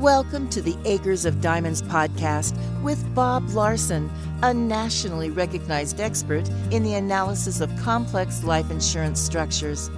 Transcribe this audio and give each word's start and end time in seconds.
Welcome 0.00 0.48
to 0.48 0.62
the 0.62 0.78
Acres 0.86 1.26
of 1.26 1.42
Diamonds 1.42 1.82
podcast 1.82 2.56
with 2.80 3.14
Bob 3.14 3.50
Larson, 3.50 4.10
a 4.42 4.54
nationally 4.54 5.28
recognized 5.28 6.00
expert 6.00 6.48
in 6.70 6.82
the 6.82 6.94
analysis 6.94 7.60
of 7.60 7.70
complex 7.76 8.42
life 8.42 8.70
insurance 8.70 9.20
structures. 9.20 9.90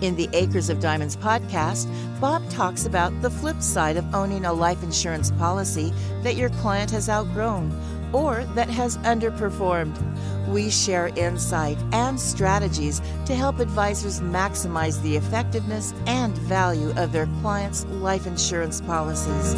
In 0.00 0.16
the 0.16 0.28
Acres 0.32 0.70
of 0.70 0.80
Diamonds 0.80 1.14
podcast, 1.16 1.88
Bob 2.20 2.42
talks 2.50 2.84
about 2.84 3.12
the 3.22 3.30
flip 3.30 3.62
side 3.62 3.96
of 3.96 4.12
owning 4.12 4.44
a 4.44 4.52
life 4.52 4.82
insurance 4.82 5.30
policy 5.30 5.92
that 6.24 6.34
your 6.34 6.50
client 6.50 6.90
has 6.90 7.08
outgrown 7.08 7.70
or 8.14 8.44
that 8.54 8.70
has 8.70 8.96
underperformed. 8.98 9.98
We 10.46 10.70
share 10.70 11.08
insight 11.16 11.76
and 11.92 12.18
strategies 12.18 13.00
to 13.26 13.34
help 13.34 13.58
advisors 13.58 14.20
maximize 14.20 15.02
the 15.02 15.16
effectiveness 15.16 15.92
and 16.06 16.38
value 16.38 16.92
of 16.96 17.12
their 17.12 17.26
clients' 17.42 17.84
life 17.86 18.26
insurance 18.26 18.80
policies. 18.80 19.54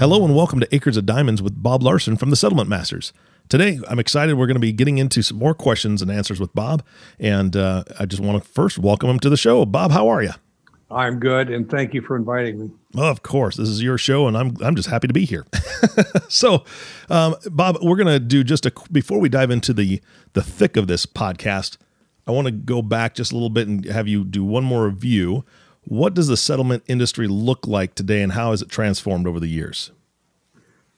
Hello, 0.00 0.24
and 0.24 0.34
welcome 0.34 0.58
to 0.58 0.74
Acres 0.74 0.96
of 0.96 1.06
Diamonds 1.06 1.40
with 1.40 1.62
Bob 1.62 1.84
Larson 1.84 2.16
from 2.16 2.30
the 2.30 2.36
Settlement 2.36 2.68
Masters. 2.68 3.12
Today, 3.48 3.78
I'm 3.86 4.00
excited. 4.00 4.34
We're 4.34 4.46
going 4.46 4.56
to 4.56 4.60
be 4.60 4.72
getting 4.72 4.98
into 4.98 5.22
some 5.22 5.38
more 5.38 5.54
questions 5.54 6.02
and 6.02 6.10
answers 6.10 6.40
with 6.40 6.52
Bob. 6.54 6.82
And 7.20 7.54
uh, 7.56 7.84
I 8.00 8.06
just 8.06 8.20
want 8.20 8.42
to 8.42 8.50
first 8.50 8.78
welcome 8.78 9.10
him 9.10 9.20
to 9.20 9.30
the 9.30 9.36
show. 9.36 9.64
Bob, 9.64 9.92
how 9.92 10.08
are 10.08 10.22
you? 10.22 10.32
I'm 10.92 11.18
good, 11.18 11.50
and 11.50 11.68
thank 11.68 11.94
you 11.94 12.02
for 12.02 12.16
inviting 12.16 12.60
me. 12.60 12.70
Of 12.96 13.22
course, 13.22 13.56
this 13.56 13.68
is 13.68 13.82
your 13.82 13.98
show, 13.98 14.28
and 14.28 14.36
I'm 14.36 14.56
I'm 14.62 14.76
just 14.76 14.88
happy 14.88 15.08
to 15.08 15.14
be 15.14 15.24
here. 15.24 15.46
so, 16.28 16.64
um, 17.08 17.36
Bob, 17.50 17.78
we're 17.82 17.96
gonna 17.96 18.20
do 18.20 18.44
just 18.44 18.66
a 18.66 18.72
before 18.90 19.18
we 19.18 19.28
dive 19.28 19.50
into 19.50 19.72
the 19.72 20.00
the 20.34 20.42
thick 20.42 20.76
of 20.76 20.86
this 20.86 21.06
podcast. 21.06 21.78
I 22.26 22.30
want 22.30 22.46
to 22.46 22.52
go 22.52 22.82
back 22.82 23.14
just 23.14 23.32
a 23.32 23.34
little 23.34 23.50
bit 23.50 23.66
and 23.66 23.84
have 23.86 24.06
you 24.06 24.24
do 24.24 24.44
one 24.44 24.64
more 24.64 24.86
review. 24.86 25.44
What 25.84 26.14
does 26.14 26.28
the 26.28 26.36
settlement 26.36 26.84
industry 26.86 27.26
look 27.26 27.66
like 27.66 27.94
today, 27.94 28.22
and 28.22 28.32
how 28.32 28.50
has 28.50 28.62
it 28.62 28.68
transformed 28.68 29.26
over 29.26 29.40
the 29.40 29.48
years? 29.48 29.90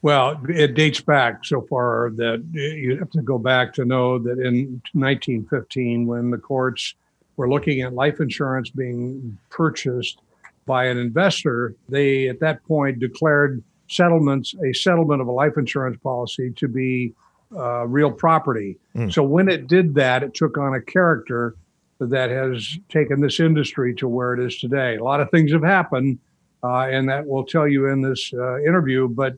Well, 0.03 0.39
it 0.50 0.75
dates 0.75 1.00
back 1.00 1.47
so 1.47 1.62
far 1.62 2.11
that 2.17 2.45
you 2.53 2.98
have 2.98 3.09
to 3.12 3.22
go 3.22 3.39
back 3.39 3.72
to 3.75 3.87
know 3.87 4.19
that 4.19 4.39
in 4.39 4.83
1915, 4.92 6.06
when 6.06 6.31
the 6.31 6.37
courts 6.37 6.95
were 7.37 7.49
looking 7.49 7.81
at 7.81 7.95
life 7.95 8.21
insurance 8.21 8.71
being 8.71 9.39
purchased 9.51 10.21
by 10.67 10.87
an 10.87 10.99
investor, 10.99 11.75
they 11.89 12.29
at 12.29 12.41
that 12.41 12.65
point 12.65 12.99
declared 12.99 13.63
settlements, 13.89 14.55
a 14.65 14.73
settlement 14.73 15.21
of 15.21 15.29
a 15.29 15.33
life 15.33 15.57
insurance 15.57 15.99
policy 16.03 16.51
to 16.57 16.69
be 16.69 17.12
uh, 17.55 17.87
real 17.87 18.11
property. 18.11 18.79
Mm. 18.97 19.12
So 19.12 19.23
when 19.23 19.49
it 19.49 19.67
did 19.67 19.95
that, 19.95 20.23
it 20.23 20.35
took 20.35 20.59
on 20.59 20.75
a 20.75 20.81
character 20.81 21.55
that 22.01 22.31
has 22.31 22.79
taken 22.89 23.21
this 23.21 23.41
industry 23.41 23.95
to 23.97 24.09
where 24.09 24.35
it 24.35 24.45
is 24.45 24.59
today. 24.59 24.97
A 24.97 25.05
lot 25.05 25.21
of 25.21 25.31
things 25.31 25.53
have 25.53 25.62
happened, 25.62 26.19
uh, 26.62 26.87
and 26.89 27.09
that 27.09 27.27
we'll 27.27 27.45
tell 27.45 27.69
you 27.69 27.89
in 27.89 28.03
this 28.03 28.33
uh, 28.35 28.59
interview. 28.61 29.09
But 29.09 29.37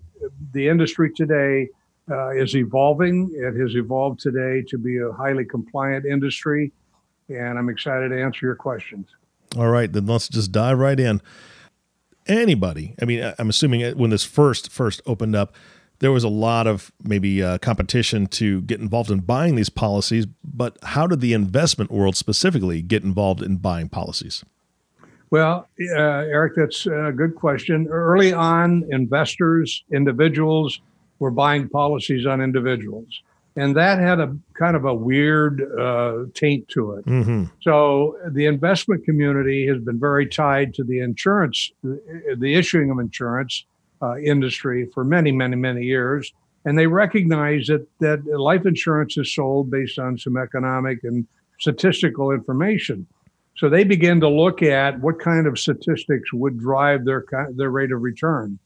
the 0.53 0.69
industry 0.69 1.13
today 1.13 1.69
uh, 2.11 2.31
is 2.31 2.57
evolving. 2.57 3.31
It 3.35 3.61
has 3.61 3.75
evolved 3.75 4.21
today 4.21 4.65
to 4.69 4.79
be 4.79 4.99
a 4.99 5.13
highly 5.13 5.45
compliant 5.45 6.07
industry, 6.07 6.73
and 7.29 7.59
I'm 7.59 7.69
excited 7.69 8.11
to 8.11 8.23
answer 8.23 8.47
your 8.47 8.55
questions. 8.55 9.07
All 9.57 9.69
right, 9.69 9.93
then 9.93 10.07
let's 10.07 10.29
just 10.29 10.53
dive 10.53 10.79
right 10.79 10.99
in. 10.99 11.21
Anybody, 12.27 12.95
I 13.01 13.05
mean, 13.05 13.33
I'm 13.39 13.49
assuming 13.49 13.97
when 13.97 14.11
this 14.11 14.25
first 14.25 14.73
first 14.73 15.01
opened 15.07 15.37
up, 15.37 15.55
there 16.01 16.13
was 16.13 16.25
a 16.25 16.29
lot 16.29 16.67
of 16.67 16.93
maybe 17.03 17.43
uh, 17.43 17.59
competition 17.59 18.27
to 18.27 18.63
get 18.63 18.81
involved 18.81 19.11
in 19.11 19.21
buying 19.21 19.55
these 19.55 19.71
policies. 19.71 20.27
But 20.45 20.77
how 20.83 21.07
did 21.07 21.21
the 21.21 21.33
investment 21.33 21.91
world 21.91 22.17
specifically 22.17 22.83
get 22.83 23.03
involved 23.03 23.43
in 23.43 23.57
buying 23.57 23.89
policies? 23.89 24.45
Well, 25.31 25.69
uh, 25.81 26.01
Eric, 26.01 26.55
that's 26.57 26.87
a 26.87 27.13
good 27.15 27.35
question. 27.35 27.89
Early 27.89 28.33
on, 28.33 28.85
investors, 28.91 29.85
individuals 29.93 30.81
were 31.19 31.31
buying 31.31 31.69
policies 31.69 32.27
on 32.27 32.41
individuals. 32.41 33.23
And 33.57 33.75
that 33.75 33.99
had 33.99 34.21
a 34.21 34.37
kind 34.55 34.77
of 34.77 34.85
a 34.85 34.95
weird 34.95 35.63
uh, 35.79 36.25
taint 36.35 36.69
to 36.69 36.93
it. 36.93 37.07
Mm-hmm. 37.07 37.45
So 37.63 38.19
the 38.31 38.45
investment 38.47 39.05
community 39.05 39.67
has 39.67 39.79
been 39.79 39.99
very 39.99 40.27
tied 40.27 40.75
to 40.75 40.85
the 40.85 41.01
insurance, 41.01 41.73
the 41.83 42.55
issuing 42.55 42.91
of 42.91 42.99
insurance 42.99 43.65
uh, 44.03 44.19
industry 44.19 44.89
for 44.93 45.05
many, 45.05 45.33
many, 45.33 45.57
many 45.57 45.85
years. 45.85 46.33
And 46.67 46.79
they 46.79 46.87
recognize 46.87 47.69
that, 47.69 47.87
that 48.01 48.27
life 48.27 48.67
insurance 48.67 49.17
is 49.17 49.35
sold 49.35 49.71
based 49.71 49.99
on 49.99 50.19
some 50.19 50.37
economic 50.37 51.03
and 51.05 51.27
statistical 51.59 52.33
information. 52.33 53.07
So 53.57 53.71
they 53.71 53.85
begin 53.85 54.21
to 54.21 54.29
look 54.29 54.63
at 54.63 55.01
what 55.01 55.19
kind 55.19 55.47
of 55.47 55.59
statistics 55.59 56.31
would 56.33 56.59
drive 56.59 57.07
their 57.07 57.25
their 57.55 57.71
rate 57.71 57.93
of 57.93 58.03
return. 58.03 58.59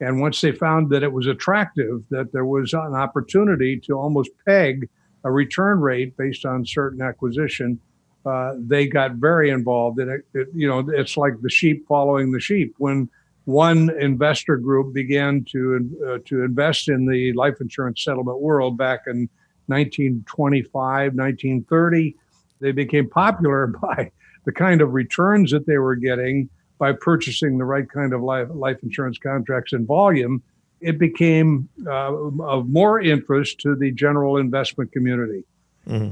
And 0.00 0.20
once 0.20 0.40
they 0.40 0.52
found 0.52 0.90
that 0.90 1.02
it 1.02 1.12
was 1.12 1.26
attractive, 1.26 2.02
that 2.10 2.32
there 2.32 2.44
was 2.44 2.72
an 2.72 2.94
opportunity 2.94 3.78
to 3.80 3.94
almost 3.94 4.30
peg 4.46 4.88
a 5.24 5.30
return 5.30 5.80
rate 5.80 6.16
based 6.16 6.44
on 6.44 6.64
certain 6.64 7.02
acquisition, 7.02 7.80
uh, 8.24 8.54
they 8.58 8.86
got 8.86 9.14
very 9.14 9.50
involved. 9.50 9.98
And 9.98 10.10
it, 10.10 10.20
it, 10.34 10.48
you 10.54 10.68
know, 10.68 10.88
it's 10.88 11.16
like 11.16 11.40
the 11.42 11.50
sheep 11.50 11.86
following 11.88 12.30
the 12.30 12.40
sheep. 12.40 12.74
When 12.78 13.08
one 13.44 13.90
investor 13.98 14.56
group 14.56 14.94
began 14.94 15.44
to 15.50 15.98
uh, 16.06 16.18
to 16.26 16.44
invest 16.44 16.88
in 16.88 17.06
the 17.06 17.32
life 17.32 17.60
insurance 17.60 18.04
settlement 18.04 18.40
world 18.40 18.76
back 18.76 19.00
in 19.06 19.28
1925, 19.66 21.14
1930, 21.14 22.16
they 22.60 22.72
became 22.72 23.08
popular 23.08 23.66
by 23.82 24.10
the 24.44 24.52
kind 24.52 24.80
of 24.80 24.92
returns 24.92 25.50
that 25.50 25.66
they 25.66 25.78
were 25.78 25.96
getting 25.96 26.48
by 26.78 26.92
purchasing 26.92 27.58
the 27.58 27.64
right 27.64 27.88
kind 27.90 28.12
of 28.12 28.22
life, 28.22 28.48
life 28.50 28.78
insurance 28.82 29.18
contracts 29.18 29.72
in 29.72 29.86
volume, 29.86 30.42
it 30.80 30.98
became 30.98 31.68
uh, 31.86 32.14
of 32.14 32.68
more 32.68 33.00
interest 33.00 33.60
to 33.60 33.74
the 33.74 33.90
general 33.90 34.36
investment 34.36 34.92
community. 34.92 35.44
Mm-hmm. 35.88 36.10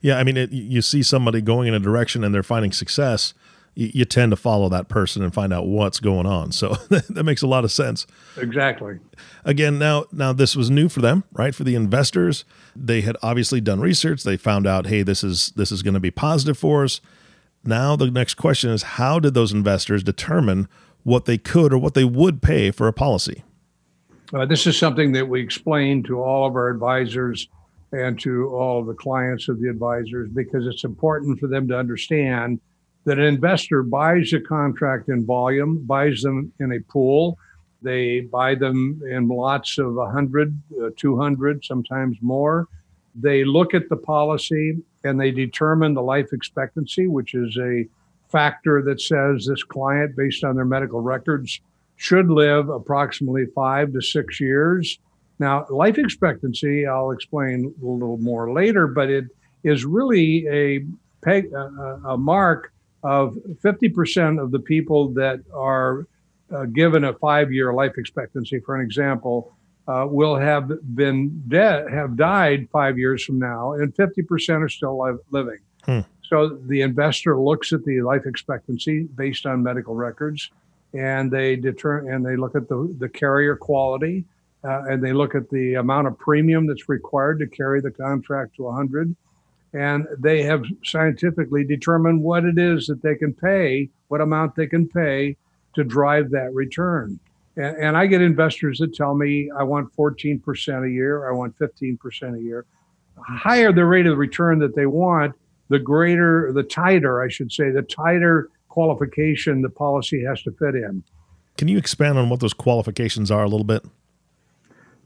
Yeah, 0.00 0.18
I 0.18 0.24
mean, 0.24 0.36
it, 0.36 0.52
you 0.52 0.82
see 0.82 1.02
somebody 1.02 1.40
going 1.40 1.68
in 1.68 1.74
a 1.74 1.80
direction 1.80 2.22
and 2.22 2.34
they're 2.34 2.42
finding 2.42 2.70
success, 2.70 3.34
you, 3.74 3.90
you 3.92 4.04
tend 4.04 4.30
to 4.32 4.36
follow 4.36 4.68
that 4.68 4.88
person 4.88 5.22
and 5.22 5.32
find 5.32 5.52
out 5.52 5.66
what's 5.66 5.98
going 5.98 6.26
on. 6.26 6.52
So 6.52 6.68
that 6.90 7.24
makes 7.24 7.42
a 7.42 7.46
lot 7.46 7.64
of 7.64 7.72
sense. 7.72 8.06
Exactly. 8.36 8.98
Again, 9.44 9.78
now 9.78 10.06
now 10.12 10.32
this 10.32 10.54
was 10.54 10.70
new 10.70 10.88
for 10.88 11.00
them, 11.00 11.24
right? 11.32 11.54
For 11.54 11.64
the 11.64 11.74
investors, 11.74 12.44
they 12.76 13.00
had 13.00 13.16
obviously 13.22 13.60
done 13.60 13.80
research. 13.80 14.22
They 14.22 14.36
found 14.36 14.66
out, 14.66 14.86
hey, 14.86 15.02
this 15.02 15.24
is 15.24 15.52
this 15.56 15.72
is 15.72 15.82
going 15.82 15.94
to 15.94 16.00
be 16.00 16.10
positive 16.10 16.58
for 16.58 16.84
us. 16.84 17.00
Now, 17.66 17.96
the 17.96 18.10
next 18.10 18.34
question 18.34 18.70
is 18.70 18.82
how 18.82 19.18
did 19.18 19.34
those 19.34 19.52
investors 19.52 20.02
determine 20.02 20.68
what 21.02 21.24
they 21.24 21.38
could 21.38 21.72
or 21.72 21.78
what 21.78 21.94
they 21.94 22.04
would 22.04 22.42
pay 22.42 22.70
for 22.70 22.86
a 22.86 22.92
policy? 22.92 23.42
Uh, 24.32 24.44
this 24.46 24.66
is 24.66 24.78
something 24.78 25.12
that 25.12 25.28
we 25.28 25.40
explain 25.40 26.02
to 26.04 26.20
all 26.20 26.46
of 26.46 26.54
our 26.54 26.68
advisors 26.68 27.48
and 27.92 28.18
to 28.20 28.48
all 28.48 28.80
of 28.80 28.86
the 28.86 28.94
clients 28.94 29.48
of 29.48 29.60
the 29.60 29.68
advisors 29.68 30.28
because 30.30 30.66
it's 30.66 30.84
important 30.84 31.38
for 31.38 31.46
them 31.46 31.68
to 31.68 31.78
understand 31.78 32.60
that 33.04 33.18
an 33.18 33.24
investor 33.24 33.82
buys 33.82 34.32
a 34.32 34.40
contract 34.40 35.08
in 35.08 35.24
volume, 35.24 35.84
buys 35.86 36.22
them 36.22 36.52
in 36.58 36.72
a 36.72 36.80
pool. 36.90 37.38
They 37.82 38.20
buy 38.20 38.56
them 38.56 39.00
in 39.08 39.28
lots 39.28 39.78
of 39.78 39.94
100, 39.94 40.60
uh, 40.82 40.90
200, 40.96 41.64
sometimes 41.64 42.16
more. 42.20 42.66
They 43.18 43.44
look 43.44 43.74
at 43.74 43.88
the 43.88 43.96
policy 43.96 44.76
and 45.04 45.20
they 45.20 45.30
determine 45.30 45.94
the 45.94 46.02
life 46.02 46.32
expectancy, 46.32 47.06
which 47.06 47.34
is 47.34 47.56
a 47.56 47.86
factor 48.30 48.82
that 48.82 49.00
says 49.00 49.46
this 49.46 49.62
client, 49.62 50.16
based 50.16 50.44
on 50.44 50.56
their 50.56 50.64
medical 50.64 51.00
records, 51.00 51.60
should 51.96 52.28
live 52.30 52.68
approximately 52.68 53.46
five 53.54 53.92
to 53.92 54.02
six 54.02 54.40
years. 54.40 54.98
Now, 55.38 55.66
life 55.70 55.98
expectancy, 55.98 56.86
I'll 56.86 57.10
explain 57.10 57.74
a 57.82 57.84
little 57.84 58.18
more 58.18 58.52
later, 58.52 58.86
but 58.86 59.10
it 59.10 59.26
is 59.64 59.84
really 59.84 60.46
a, 60.48 60.84
peg, 61.22 61.52
a, 61.52 62.00
a 62.08 62.18
mark 62.18 62.72
of 63.02 63.36
50% 63.62 64.42
of 64.42 64.50
the 64.50 64.58
people 64.58 65.08
that 65.14 65.40
are 65.54 66.06
uh, 66.54 66.64
given 66.66 67.04
a 67.04 67.14
five 67.14 67.52
year 67.52 67.72
life 67.72 67.92
expectancy, 67.96 68.60
for 68.60 68.76
an 68.76 68.82
example, 68.84 69.55
uh, 69.88 70.06
will 70.08 70.36
have 70.36 70.70
been 70.94 71.42
dead, 71.48 71.90
have 71.92 72.16
died 72.16 72.68
five 72.70 72.98
years 72.98 73.24
from 73.24 73.38
now, 73.38 73.72
and 73.72 73.94
50% 73.94 74.62
are 74.62 74.68
still 74.68 75.00
li- 75.00 75.18
living. 75.30 75.58
Hmm. 75.84 76.00
So 76.28 76.58
the 76.66 76.82
investor 76.82 77.38
looks 77.38 77.72
at 77.72 77.84
the 77.84 78.02
life 78.02 78.26
expectancy 78.26 79.04
based 79.04 79.46
on 79.46 79.62
medical 79.62 79.94
records, 79.94 80.50
and 80.92 81.30
they 81.30 81.56
deter 81.56 82.08
and 82.08 82.24
they 82.26 82.36
look 82.36 82.56
at 82.56 82.68
the 82.68 82.92
the 82.98 83.08
carrier 83.08 83.54
quality, 83.54 84.24
uh, 84.64 84.82
and 84.88 85.02
they 85.02 85.12
look 85.12 85.34
at 85.36 85.48
the 85.50 85.74
amount 85.74 86.08
of 86.08 86.18
premium 86.18 86.66
that's 86.66 86.88
required 86.88 87.38
to 87.38 87.46
carry 87.46 87.80
the 87.80 87.92
contract 87.92 88.56
to 88.56 88.64
100, 88.64 89.14
and 89.72 90.06
they 90.18 90.42
have 90.42 90.64
scientifically 90.84 91.62
determined 91.62 92.20
what 92.20 92.44
it 92.44 92.58
is 92.58 92.86
that 92.86 93.02
they 93.02 93.14
can 93.14 93.32
pay, 93.32 93.88
what 94.08 94.20
amount 94.20 94.56
they 94.56 94.66
can 94.66 94.88
pay 94.88 95.36
to 95.74 95.84
drive 95.84 96.30
that 96.30 96.52
return. 96.52 97.20
And, 97.56 97.76
and 97.76 97.96
I 97.96 98.06
get 98.06 98.22
investors 98.22 98.78
that 98.78 98.94
tell 98.94 99.14
me 99.14 99.50
I 99.56 99.62
want 99.62 99.94
14% 99.96 100.86
a 100.86 100.90
year, 100.90 101.28
I 101.28 101.32
want 101.32 101.58
15% 101.58 102.38
a 102.38 102.42
year. 102.42 102.66
The 103.16 103.22
higher 103.22 103.72
the 103.72 103.84
rate 103.84 104.06
of 104.06 104.18
return 104.18 104.58
that 104.60 104.76
they 104.76 104.86
want, 104.86 105.34
the 105.68 105.78
greater, 105.78 106.52
the 106.52 106.62
tighter, 106.62 107.22
I 107.22 107.28
should 107.28 107.50
say, 107.50 107.70
the 107.70 107.82
tighter 107.82 108.50
qualification 108.68 109.62
the 109.62 109.70
policy 109.70 110.22
has 110.24 110.42
to 110.42 110.52
fit 110.52 110.74
in. 110.74 111.02
Can 111.56 111.68
you 111.68 111.78
expand 111.78 112.18
on 112.18 112.28
what 112.28 112.40
those 112.40 112.52
qualifications 112.52 113.30
are 113.30 113.42
a 113.42 113.48
little 113.48 113.64
bit? 113.64 113.84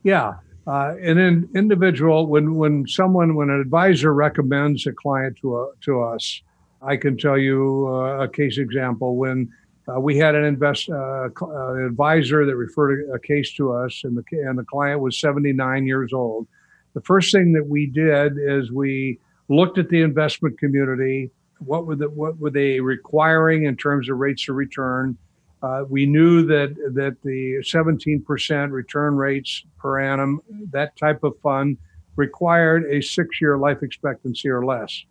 Yeah. 0.03 0.35
Uh, 0.67 0.95
an 1.01 1.49
individual, 1.55 2.27
when, 2.27 2.57
when 2.57 2.87
someone, 2.87 3.35
when 3.35 3.49
an 3.49 3.61
advisor 3.61 4.13
recommends 4.13 4.87
a 4.87 4.93
client 4.93 5.39
to, 5.41 5.57
a, 5.57 5.71
to 5.83 6.03
us, 6.03 6.43
I 6.83 6.97
can 6.97 7.17
tell 7.17 7.39
you 7.39 7.89
uh, 7.89 8.25
a 8.25 8.29
case 8.29 8.59
example 8.59 9.17
when 9.17 9.53
uh, 9.91 10.01
we 10.01 10.17
had 10.17 10.35
an 10.35 10.45
invest 10.45 10.89
uh, 10.91 11.29
uh, 11.41 11.87
advisor 11.87 12.45
that 12.45 12.57
referred 12.57 13.09
a 13.15 13.19
case 13.19 13.53
to 13.55 13.73
us, 13.73 14.03
and 14.05 14.17
the 14.17 14.25
and 14.39 14.59
the 14.59 14.65
client 14.65 15.01
was 15.01 15.19
79 15.19 15.87
years 15.87 16.13
old. 16.13 16.47
The 16.95 17.01
first 17.03 17.33
thing 17.33 17.53
that 17.53 17.67
we 17.67 17.87
did 17.87 18.35
is 18.39 18.71
we 18.71 19.19
looked 19.49 19.79
at 19.79 19.89
the 19.89 20.03
investment 20.03 20.59
community. 20.59 21.31
What 21.59 21.87
were 21.87 21.97
the, 21.97 22.11
what 22.11 22.39
were 22.39 22.51
they 22.51 22.81
requiring 22.81 23.65
in 23.65 23.77
terms 23.77 24.09
of 24.09 24.19
rates 24.19 24.49
of 24.49 24.57
return? 24.57 25.17
Uh, 25.63 25.85
we 25.89 26.07
knew 26.07 26.45
that 26.47 26.75
that 26.95 27.17
the 27.23 27.63
17% 27.63 28.71
return 28.71 29.17
rates 29.17 29.65
per 29.79 30.01
annum, 30.01 30.41
that 30.71 30.97
type 30.97 31.23
of 31.23 31.39
fund, 31.43 31.77
required 32.17 32.85
a 32.91 33.01
six-year 33.01 33.59
life 33.59 33.83
expectancy 33.83 34.49
or 34.49 34.65
less. 34.65 35.05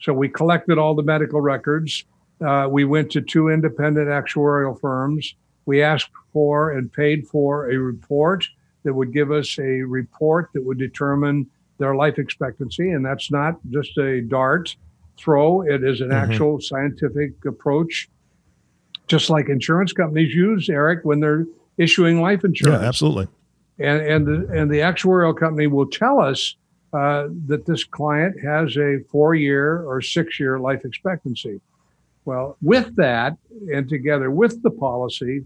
So 0.00 0.12
we 0.12 0.28
collected 0.28 0.78
all 0.78 0.94
the 0.94 1.02
medical 1.02 1.40
records. 1.40 2.04
Uh, 2.42 2.68
we 2.68 2.84
went 2.84 3.10
to 3.12 3.20
two 3.20 3.48
independent 3.48 4.08
actuarial 4.08 4.78
firms. 4.80 5.34
We 5.64 5.82
asked 5.82 6.10
for 6.32 6.72
and 6.72 6.92
paid 6.92 7.26
for 7.28 7.70
a 7.70 7.76
report 7.76 8.48
that 8.82 8.94
would 8.94 9.12
give 9.12 9.30
us 9.30 9.58
a 9.58 9.82
report 9.82 10.50
that 10.54 10.64
would 10.64 10.78
determine 10.78 11.46
their 11.78 11.94
life 11.94 12.18
expectancy. 12.18 12.90
And 12.90 13.04
that's 13.04 13.30
not 13.30 13.58
just 13.70 13.96
a 13.98 14.20
dart 14.22 14.74
throw, 15.18 15.62
it 15.62 15.84
is 15.84 16.00
an 16.00 16.08
mm-hmm. 16.08 16.32
actual 16.32 16.60
scientific 16.60 17.32
approach, 17.44 18.08
just 19.06 19.30
like 19.30 19.48
insurance 19.48 19.92
companies 19.92 20.34
use, 20.34 20.68
Eric, 20.68 21.04
when 21.04 21.20
they're 21.20 21.46
issuing 21.76 22.20
life 22.20 22.44
insurance. 22.44 22.82
Yeah, 22.82 22.88
absolutely. 22.88 23.28
And, 23.78 24.00
and, 24.00 24.26
the, 24.26 24.52
and 24.52 24.70
the 24.70 24.78
actuarial 24.78 25.36
company 25.36 25.66
will 25.66 25.86
tell 25.86 26.20
us 26.20 26.56
uh, 26.92 27.28
that 27.46 27.66
this 27.66 27.84
client 27.84 28.36
has 28.42 28.76
a 28.76 28.98
four 29.10 29.34
year 29.34 29.82
or 29.82 30.00
six 30.02 30.38
year 30.38 30.58
life 30.58 30.84
expectancy. 30.84 31.60
Well, 32.24 32.56
with 32.62 32.94
that, 32.96 33.36
and 33.72 33.88
together 33.88 34.30
with 34.30 34.62
the 34.62 34.70
policy, 34.70 35.44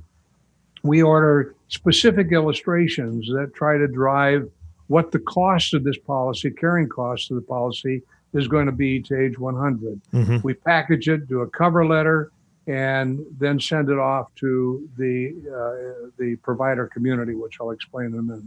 we 0.83 1.03
order 1.03 1.55
specific 1.69 2.33
illustrations 2.33 3.27
that 3.29 3.53
try 3.55 3.79
to 3.79 3.89
drive 3.89 4.51
what 4.89 5.11
the 5.11 5.19
cost 5.19 5.75
of 5.75 5.85
this 5.85 5.99
policy, 5.99 6.51
carrying 6.51 6.89
cost 6.89 7.31
of 7.31 7.37
the 7.37 7.43
policy, 7.43 8.03
is 8.35 8.47
going 8.47 8.67
to 8.67 8.73
be 8.73 9.01
to 9.03 9.19
age 9.19 9.39
100. 9.39 10.01
Mm-hmm. 10.13 10.37
We 10.43 10.55
package 10.55 11.09
it, 11.09 11.29
do 11.29 11.41
a 11.41 11.49
cover 11.49 11.87
letter, 11.87 12.31
and 12.67 13.25
then 13.39 13.59
send 13.61 13.89
it 13.89 13.99
off 13.99 14.35
to 14.37 14.89
the 14.99 15.35
uh, 15.49 16.11
the 16.19 16.37
provider 16.37 16.87
community, 16.87 17.35
which 17.35 17.57
I'll 17.61 17.71
explain 17.71 18.07
in 18.07 18.19
a 18.19 18.23
minute. 18.23 18.45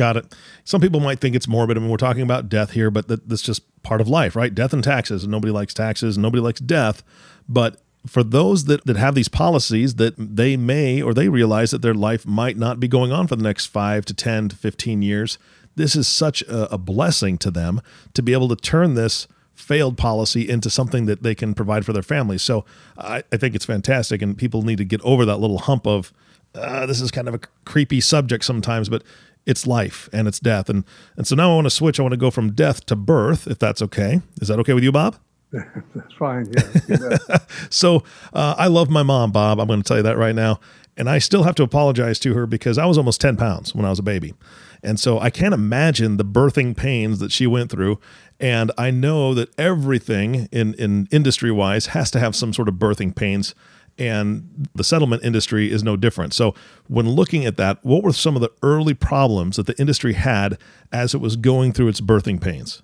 Got 0.00 0.16
it. 0.16 0.34
Some 0.64 0.80
people 0.80 1.00
might 1.00 1.20
think 1.20 1.36
it's 1.36 1.46
morbid. 1.46 1.76
I 1.76 1.80
mean, 1.80 1.90
we're 1.90 1.98
talking 1.98 2.22
about 2.22 2.48
death 2.48 2.70
here, 2.70 2.90
but 2.90 3.08
that, 3.08 3.28
that's 3.28 3.42
just 3.42 3.82
part 3.82 4.00
of 4.00 4.08
life, 4.08 4.34
right? 4.34 4.54
Death 4.54 4.72
and 4.72 4.82
taxes. 4.82 5.24
And 5.24 5.30
nobody 5.30 5.52
likes 5.52 5.74
taxes. 5.74 6.16
And 6.16 6.22
Nobody 6.22 6.40
likes 6.40 6.58
death. 6.58 7.02
But 7.46 7.82
for 8.06 8.22
those 8.22 8.64
that, 8.64 8.86
that 8.86 8.96
have 8.96 9.14
these 9.14 9.28
policies 9.28 9.96
that 9.96 10.14
they 10.16 10.56
may 10.56 11.02
or 11.02 11.12
they 11.12 11.28
realize 11.28 11.70
that 11.72 11.82
their 11.82 11.92
life 11.92 12.24
might 12.24 12.56
not 12.56 12.80
be 12.80 12.88
going 12.88 13.12
on 13.12 13.26
for 13.26 13.36
the 13.36 13.42
next 13.42 13.66
five 13.66 14.06
to 14.06 14.14
10 14.14 14.48
to 14.48 14.56
15 14.56 15.02
years, 15.02 15.36
this 15.76 15.94
is 15.94 16.08
such 16.08 16.40
a, 16.44 16.72
a 16.72 16.78
blessing 16.78 17.36
to 17.36 17.50
them 17.50 17.82
to 18.14 18.22
be 18.22 18.32
able 18.32 18.48
to 18.48 18.56
turn 18.56 18.94
this 18.94 19.28
failed 19.52 19.98
policy 19.98 20.48
into 20.48 20.70
something 20.70 21.04
that 21.04 21.22
they 21.22 21.34
can 21.34 21.52
provide 21.52 21.84
for 21.84 21.92
their 21.92 22.02
families. 22.02 22.40
So 22.40 22.64
I, 22.96 23.22
I 23.30 23.36
think 23.36 23.54
it's 23.54 23.66
fantastic. 23.66 24.22
And 24.22 24.38
people 24.38 24.62
need 24.62 24.78
to 24.78 24.84
get 24.86 25.02
over 25.02 25.26
that 25.26 25.36
little 25.36 25.58
hump 25.58 25.86
of, 25.86 26.10
uh, 26.54 26.86
this 26.86 27.02
is 27.02 27.10
kind 27.10 27.28
of 27.28 27.34
a 27.34 27.40
creepy 27.66 28.00
subject 28.00 28.46
sometimes, 28.46 28.88
but 28.88 29.04
it's 29.50 29.66
life 29.66 30.08
and 30.12 30.28
it's 30.28 30.38
death. 30.38 30.70
And 30.70 30.84
and 31.16 31.26
so 31.26 31.34
now 31.34 31.52
I 31.52 31.54
want 31.56 31.66
to 31.66 31.70
switch. 31.70 31.98
I 31.98 32.02
want 32.02 32.12
to 32.12 32.18
go 32.18 32.30
from 32.30 32.52
death 32.52 32.86
to 32.86 32.96
birth, 32.96 33.46
if 33.46 33.58
that's 33.58 33.82
okay. 33.82 34.22
Is 34.40 34.48
that 34.48 34.58
okay 34.60 34.72
with 34.72 34.84
you, 34.84 34.92
Bob? 34.92 35.16
that's 35.52 36.14
fine. 36.18 36.50
Yeah. 36.88 37.16
so 37.70 38.04
uh, 38.32 38.54
I 38.56 38.68
love 38.68 38.88
my 38.88 39.02
mom, 39.02 39.32
Bob. 39.32 39.60
I'm 39.60 39.66
going 39.66 39.82
to 39.82 39.86
tell 39.86 39.96
you 39.96 40.02
that 40.04 40.16
right 40.16 40.34
now. 40.34 40.60
And 40.96 41.08
I 41.08 41.18
still 41.18 41.42
have 41.42 41.54
to 41.56 41.62
apologize 41.62 42.18
to 42.20 42.34
her 42.34 42.46
because 42.46 42.78
I 42.78 42.84
was 42.86 42.98
almost 42.98 43.20
10 43.20 43.36
pounds 43.36 43.74
when 43.74 43.84
I 43.84 43.90
was 43.90 43.98
a 43.98 44.02
baby. 44.02 44.34
And 44.82 44.98
so 45.00 45.18
I 45.18 45.30
can't 45.30 45.54
imagine 45.54 46.16
the 46.16 46.24
birthing 46.24 46.76
pains 46.76 47.18
that 47.18 47.32
she 47.32 47.46
went 47.46 47.70
through. 47.70 47.98
And 48.38 48.70
I 48.78 48.90
know 48.90 49.34
that 49.34 49.48
everything 49.58 50.48
in, 50.52 50.74
in 50.74 51.08
industry 51.10 51.50
wise 51.50 51.86
has 51.86 52.10
to 52.12 52.20
have 52.20 52.36
some 52.36 52.52
sort 52.52 52.68
of 52.68 52.74
birthing 52.74 53.14
pains 53.14 53.54
and 54.00 54.68
the 54.74 54.82
settlement 54.82 55.22
industry 55.24 55.70
is 55.70 55.84
no 55.84 55.96
different. 55.96 56.34
So, 56.34 56.54
when 56.88 57.08
looking 57.08 57.44
at 57.44 57.56
that, 57.58 57.78
what 57.84 58.02
were 58.02 58.12
some 58.12 58.34
of 58.34 58.42
the 58.42 58.50
early 58.62 58.94
problems 58.94 59.56
that 59.56 59.66
the 59.66 59.78
industry 59.78 60.14
had 60.14 60.58
as 60.90 61.14
it 61.14 61.18
was 61.18 61.36
going 61.36 61.72
through 61.72 61.88
its 61.88 62.00
birthing 62.00 62.40
pains? 62.40 62.82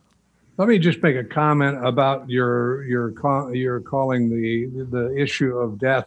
Let 0.58 0.68
me 0.68 0.78
just 0.78 1.02
make 1.02 1.16
a 1.16 1.24
comment 1.24 1.84
about 1.84 2.28
your 2.30 2.84
your 2.84 3.12
your 3.54 3.80
calling 3.80 4.30
the 4.30 4.84
the 4.90 5.16
issue 5.16 5.56
of 5.56 5.78
death 5.78 6.06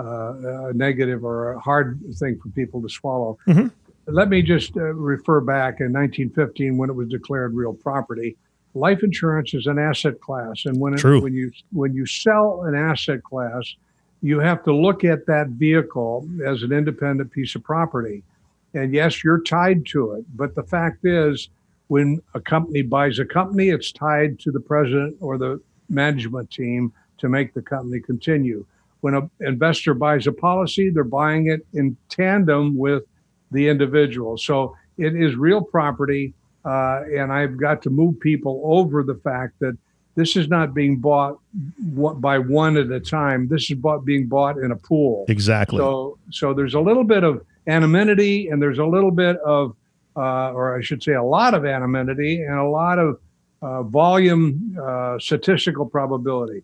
uh, 0.00 0.68
a 0.68 0.72
negative 0.72 1.24
or 1.24 1.52
a 1.52 1.60
hard 1.60 2.00
thing 2.14 2.38
for 2.40 2.48
people 2.50 2.80
to 2.80 2.88
swallow. 2.88 3.38
Mm-hmm. 3.46 3.68
Let 4.06 4.28
me 4.28 4.42
just 4.42 4.76
uh, 4.76 4.94
refer 4.94 5.40
back 5.40 5.80
in 5.80 5.92
1915 5.92 6.76
when 6.76 6.90
it 6.90 6.94
was 6.94 7.08
declared 7.08 7.54
real 7.54 7.74
property. 7.74 8.36
Life 8.74 9.02
insurance 9.02 9.52
is 9.52 9.66
an 9.66 9.78
asset 9.78 10.20
class, 10.20 10.64
and 10.64 10.80
when 10.80 10.94
it, 10.94 11.04
when 11.04 11.34
you 11.34 11.50
when 11.72 11.92
you 11.92 12.06
sell 12.06 12.62
an 12.64 12.74
asset 12.74 13.22
class, 13.24 13.74
you 14.22 14.38
have 14.38 14.62
to 14.64 14.74
look 14.74 15.04
at 15.04 15.26
that 15.26 15.48
vehicle 15.48 16.28
as 16.44 16.62
an 16.62 16.72
independent 16.72 17.32
piece 17.32 17.54
of 17.54 17.64
property. 17.64 18.22
And 18.74 18.92
yes, 18.92 19.24
you're 19.24 19.42
tied 19.42 19.86
to 19.86 20.12
it. 20.12 20.24
But 20.36 20.54
the 20.54 20.62
fact 20.62 21.04
is, 21.04 21.48
when 21.88 22.20
a 22.34 22.40
company 22.40 22.82
buys 22.82 23.18
a 23.18 23.24
company, 23.24 23.70
it's 23.70 23.90
tied 23.90 24.38
to 24.40 24.52
the 24.52 24.60
president 24.60 25.16
or 25.20 25.38
the 25.38 25.60
management 25.88 26.50
team 26.50 26.92
to 27.18 27.28
make 27.28 27.52
the 27.52 27.62
company 27.62 28.00
continue. 28.00 28.64
When 29.00 29.14
an 29.14 29.30
investor 29.40 29.94
buys 29.94 30.26
a 30.26 30.32
policy, 30.32 30.90
they're 30.90 31.04
buying 31.04 31.48
it 31.48 31.66
in 31.72 31.96
tandem 32.08 32.76
with 32.76 33.04
the 33.50 33.68
individual. 33.68 34.38
So 34.38 34.76
it 34.98 35.16
is 35.16 35.34
real 35.34 35.62
property. 35.62 36.34
Uh, 36.64 37.02
and 37.16 37.32
I've 37.32 37.56
got 37.56 37.82
to 37.82 37.90
move 37.90 38.20
people 38.20 38.60
over 38.64 39.02
the 39.02 39.14
fact 39.14 39.58
that 39.60 39.76
this 40.14 40.36
is 40.36 40.48
not 40.48 40.74
being 40.74 40.98
bought 40.98 41.40
by 42.20 42.38
one 42.38 42.76
at 42.76 42.90
a 42.90 43.00
time. 43.00 43.48
This 43.48 43.70
is 43.70 43.76
bought, 43.76 44.04
being 44.04 44.26
bought 44.26 44.58
in 44.58 44.72
a 44.72 44.76
pool. 44.76 45.24
Exactly. 45.28 45.78
So, 45.78 46.18
so 46.30 46.52
there's 46.52 46.74
a 46.74 46.80
little 46.80 47.04
bit 47.04 47.24
of 47.24 47.44
anonymity, 47.66 48.48
and 48.48 48.60
there's 48.60 48.78
a 48.78 48.84
little 48.84 49.10
bit 49.10 49.36
of, 49.38 49.76
uh, 50.16 50.52
or 50.52 50.76
I 50.76 50.82
should 50.82 51.02
say, 51.02 51.12
a 51.12 51.22
lot 51.22 51.54
of 51.54 51.64
anonymity 51.64 52.42
and 52.42 52.58
a 52.58 52.68
lot 52.68 52.98
of 52.98 53.20
uh, 53.62 53.82
volume 53.84 54.76
uh, 54.82 55.18
statistical 55.18 55.86
probability. 55.86 56.62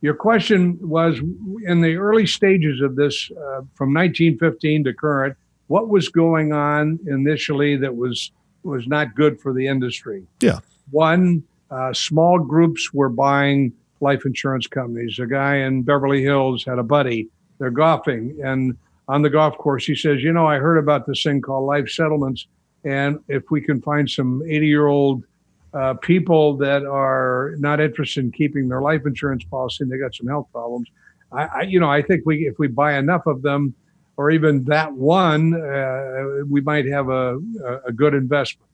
Your 0.00 0.14
question 0.14 0.78
was 0.80 1.18
in 1.64 1.80
the 1.80 1.96
early 1.96 2.26
stages 2.26 2.80
of 2.80 2.96
this, 2.96 3.30
uh, 3.30 3.62
from 3.74 3.94
1915 3.94 4.84
to 4.84 4.92
current, 4.92 5.36
what 5.68 5.88
was 5.88 6.08
going 6.08 6.52
on 6.52 6.98
initially 7.06 7.76
that 7.76 7.96
was 7.96 8.32
was 8.64 8.86
not 8.86 9.14
good 9.14 9.40
for 9.40 9.52
the 9.52 9.66
industry? 9.66 10.24
Yeah. 10.40 10.58
One, 10.90 11.42
uh, 11.72 11.92
small 11.92 12.38
groups 12.38 12.92
were 12.92 13.08
buying 13.08 13.72
life 14.00 14.26
insurance 14.26 14.66
companies. 14.66 15.18
A 15.18 15.26
guy 15.26 15.56
in 15.56 15.82
Beverly 15.82 16.22
Hills 16.22 16.64
had 16.64 16.78
a 16.78 16.82
buddy. 16.82 17.28
They're 17.58 17.70
golfing, 17.70 18.38
and 18.44 18.76
on 19.08 19.22
the 19.22 19.30
golf 19.30 19.56
course, 19.56 19.86
he 19.86 19.94
says, 19.94 20.22
"You 20.22 20.32
know, 20.32 20.46
I 20.46 20.58
heard 20.58 20.76
about 20.76 21.06
this 21.06 21.22
thing 21.22 21.40
called 21.40 21.66
life 21.66 21.88
settlements, 21.88 22.46
and 22.84 23.18
if 23.28 23.50
we 23.50 23.60
can 23.60 23.80
find 23.80 24.10
some 24.10 24.42
80-year-old 24.42 25.24
uh, 25.72 25.94
people 25.94 26.56
that 26.58 26.84
are 26.84 27.54
not 27.58 27.80
interested 27.80 28.24
in 28.24 28.32
keeping 28.32 28.68
their 28.68 28.82
life 28.82 29.06
insurance 29.06 29.44
policy 29.44 29.84
and 29.84 29.90
they 29.90 29.96
got 29.96 30.14
some 30.14 30.26
health 30.26 30.48
problems, 30.52 30.88
I, 31.32 31.44
I 31.44 31.62
you 31.62 31.80
know, 31.80 31.90
I 31.90 32.02
think 32.02 32.26
we 32.26 32.46
if 32.46 32.58
we 32.58 32.68
buy 32.68 32.98
enough 32.98 33.26
of 33.26 33.42
them." 33.42 33.74
Or 34.18 34.30
even 34.30 34.62
that 34.64 34.92
one, 34.92 35.54
uh, 35.54 36.44
we 36.46 36.60
might 36.60 36.84
have 36.84 37.08
a, 37.08 37.40
a 37.86 37.92
good 37.92 38.12
investment. 38.12 38.68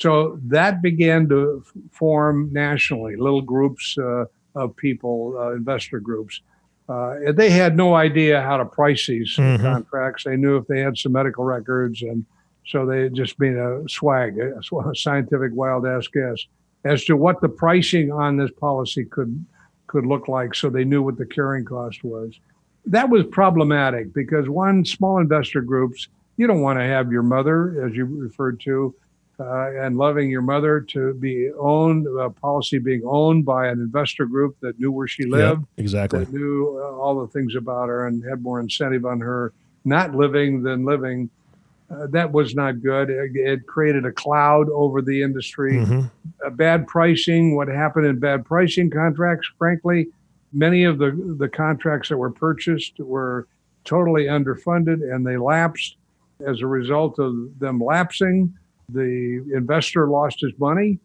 So 0.00 0.40
that 0.44 0.80
began 0.80 1.28
to 1.28 1.62
form 1.92 2.48
nationally, 2.52 3.16
little 3.16 3.42
groups 3.42 3.96
uh, 3.98 4.24
of 4.54 4.74
people, 4.76 5.36
uh, 5.38 5.52
investor 5.52 6.00
groups. 6.00 6.40
Uh, 6.88 7.32
they 7.34 7.50
had 7.50 7.76
no 7.76 7.94
idea 7.94 8.40
how 8.40 8.56
to 8.56 8.64
price 8.64 9.06
these 9.06 9.36
mm-hmm. 9.36 9.62
contracts. 9.62 10.24
They 10.24 10.36
knew 10.36 10.56
if 10.56 10.66
they 10.66 10.80
had 10.80 10.96
some 10.96 11.12
medical 11.12 11.44
records, 11.44 12.02
and 12.02 12.24
so 12.66 12.86
they 12.86 13.10
just 13.10 13.38
made 13.38 13.56
a 13.56 13.84
swag, 13.88 14.38
a, 14.38 14.94
scientific 14.94 15.52
wild 15.54 15.86
ass 15.86 16.08
guess 16.08 16.46
as 16.84 17.04
to 17.04 17.16
what 17.16 17.40
the 17.42 17.48
pricing 17.48 18.10
on 18.10 18.38
this 18.38 18.50
policy 18.58 19.04
could 19.04 19.44
could 19.86 20.06
look 20.06 20.28
like. 20.28 20.54
So 20.54 20.70
they 20.70 20.84
knew 20.84 21.02
what 21.02 21.18
the 21.18 21.26
carrying 21.26 21.64
cost 21.64 22.02
was. 22.04 22.32
That 22.86 23.10
was 23.10 23.24
problematic 23.26 24.14
because 24.14 24.48
one 24.48 24.84
small 24.84 25.18
investor 25.18 25.60
groups, 25.60 26.08
you 26.38 26.46
don't 26.46 26.62
want 26.62 26.78
to 26.78 26.84
have 26.84 27.12
your 27.12 27.22
mother, 27.22 27.84
as 27.84 27.94
you 27.94 28.06
referred 28.06 28.60
to, 28.60 28.94
and 29.40 29.96
loving 29.96 30.30
your 30.30 30.42
mother 30.42 30.80
to 30.80 31.14
be 31.14 31.50
owned, 31.58 32.06
a 32.06 32.30
policy 32.30 32.78
being 32.78 33.02
owned 33.04 33.44
by 33.44 33.68
an 33.68 33.80
investor 33.80 34.26
group 34.26 34.56
that 34.60 34.78
knew 34.78 34.92
where 34.92 35.08
she 35.08 35.24
lived, 35.24 35.64
exactly, 35.76 36.24
that 36.24 36.32
knew 36.32 36.80
uh, 36.82 36.96
all 36.96 37.20
the 37.20 37.28
things 37.28 37.54
about 37.54 37.88
her 37.88 38.06
and 38.06 38.24
had 38.24 38.42
more 38.42 38.60
incentive 38.60 39.04
on 39.04 39.20
her 39.20 39.52
not 39.84 40.14
living 40.14 40.62
than 40.62 40.84
living. 40.84 41.30
Uh, 41.90 42.06
that 42.08 42.30
was 42.30 42.54
not 42.54 42.82
good. 42.82 43.10
It, 43.10 43.32
it, 43.34 43.66
created 43.66 44.06
a 44.06 44.12
cloud 44.12 44.68
over 44.70 45.02
the 45.02 45.22
industry. 45.22 45.74
Mm-hmm. 45.74 46.02
Uh, 46.44 46.50
bad 46.50 46.86
pricing. 46.86 47.56
What 47.56 47.66
happened 47.66 48.06
in 48.06 48.20
bad 48.20 48.44
pricing 48.44 48.90
contracts? 48.90 49.48
Frankly, 49.58 50.06
many 50.52 50.84
of 50.84 50.98
the 50.98 51.10
the 51.38 51.48
contracts 51.48 52.08
that 52.10 52.16
were 52.16 52.30
purchased 52.30 52.98
were 52.98 53.48
totally 53.84 54.24
underfunded 54.24 55.02
and 55.12 55.26
they 55.26 55.36
lapsed. 55.36 55.96
As 56.46 56.62
a 56.62 56.66
result 56.66 57.18
of 57.18 57.34
them 57.58 57.78
lapsing, 57.80 58.54
the 58.92 59.44
investor 59.54 60.08
lost 60.08 60.40
his 60.40 60.52
money. 60.58 60.98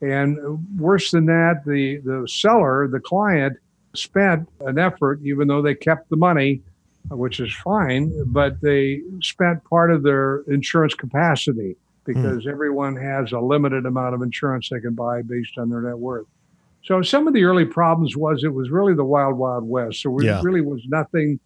And 0.00 0.36
worse 0.78 1.12
than 1.12 1.26
that, 1.26 1.62
the, 1.64 1.98
the 1.98 2.26
seller, 2.28 2.88
the 2.88 3.00
client, 3.00 3.56
spent 3.94 4.48
an 4.60 4.78
effort, 4.78 5.20
even 5.22 5.46
though 5.48 5.62
they 5.62 5.74
kept 5.74 6.10
the 6.10 6.16
money, 6.16 6.62
which 7.10 7.40
is 7.40 7.54
fine, 7.54 8.12
but 8.26 8.60
they 8.60 9.00
spent 9.20 9.62
part 9.64 9.92
of 9.92 10.02
their 10.02 10.42
insurance 10.48 10.94
capacity 10.94 11.76
because 12.04 12.44
mm. 12.44 12.50
everyone 12.50 12.96
has 12.96 13.32
a 13.32 13.38
limited 13.38 13.86
amount 13.86 14.14
of 14.14 14.22
insurance 14.22 14.68
they 14.70 14.80
can 14.80 14.94
buy 14.94 15.22
based 15.22 15.58
on 15.58 15.68
their 15.68 15.82
net 15.82 15.98
worth. 15.98 16.26
So 16.84 17.00
some 17.02 17.28
of 17.28 17.34
the 17.34 17.44
early 17.44 17.64
problems 17.64 18.16
was 18.16 18.42
it 18.42 18.52
was 18.52 18.70
really 18.70 18.94
the 18.94 19.04
wild, 19.04 19.36
wild 19.36 19.68
west. 19.68 20.02
So 20.02 20.18
it 20.18 20.24
yeah. 20.24 20.40
really 20.42 20.62
was 20.62 20.82
nothing 20.88 21.38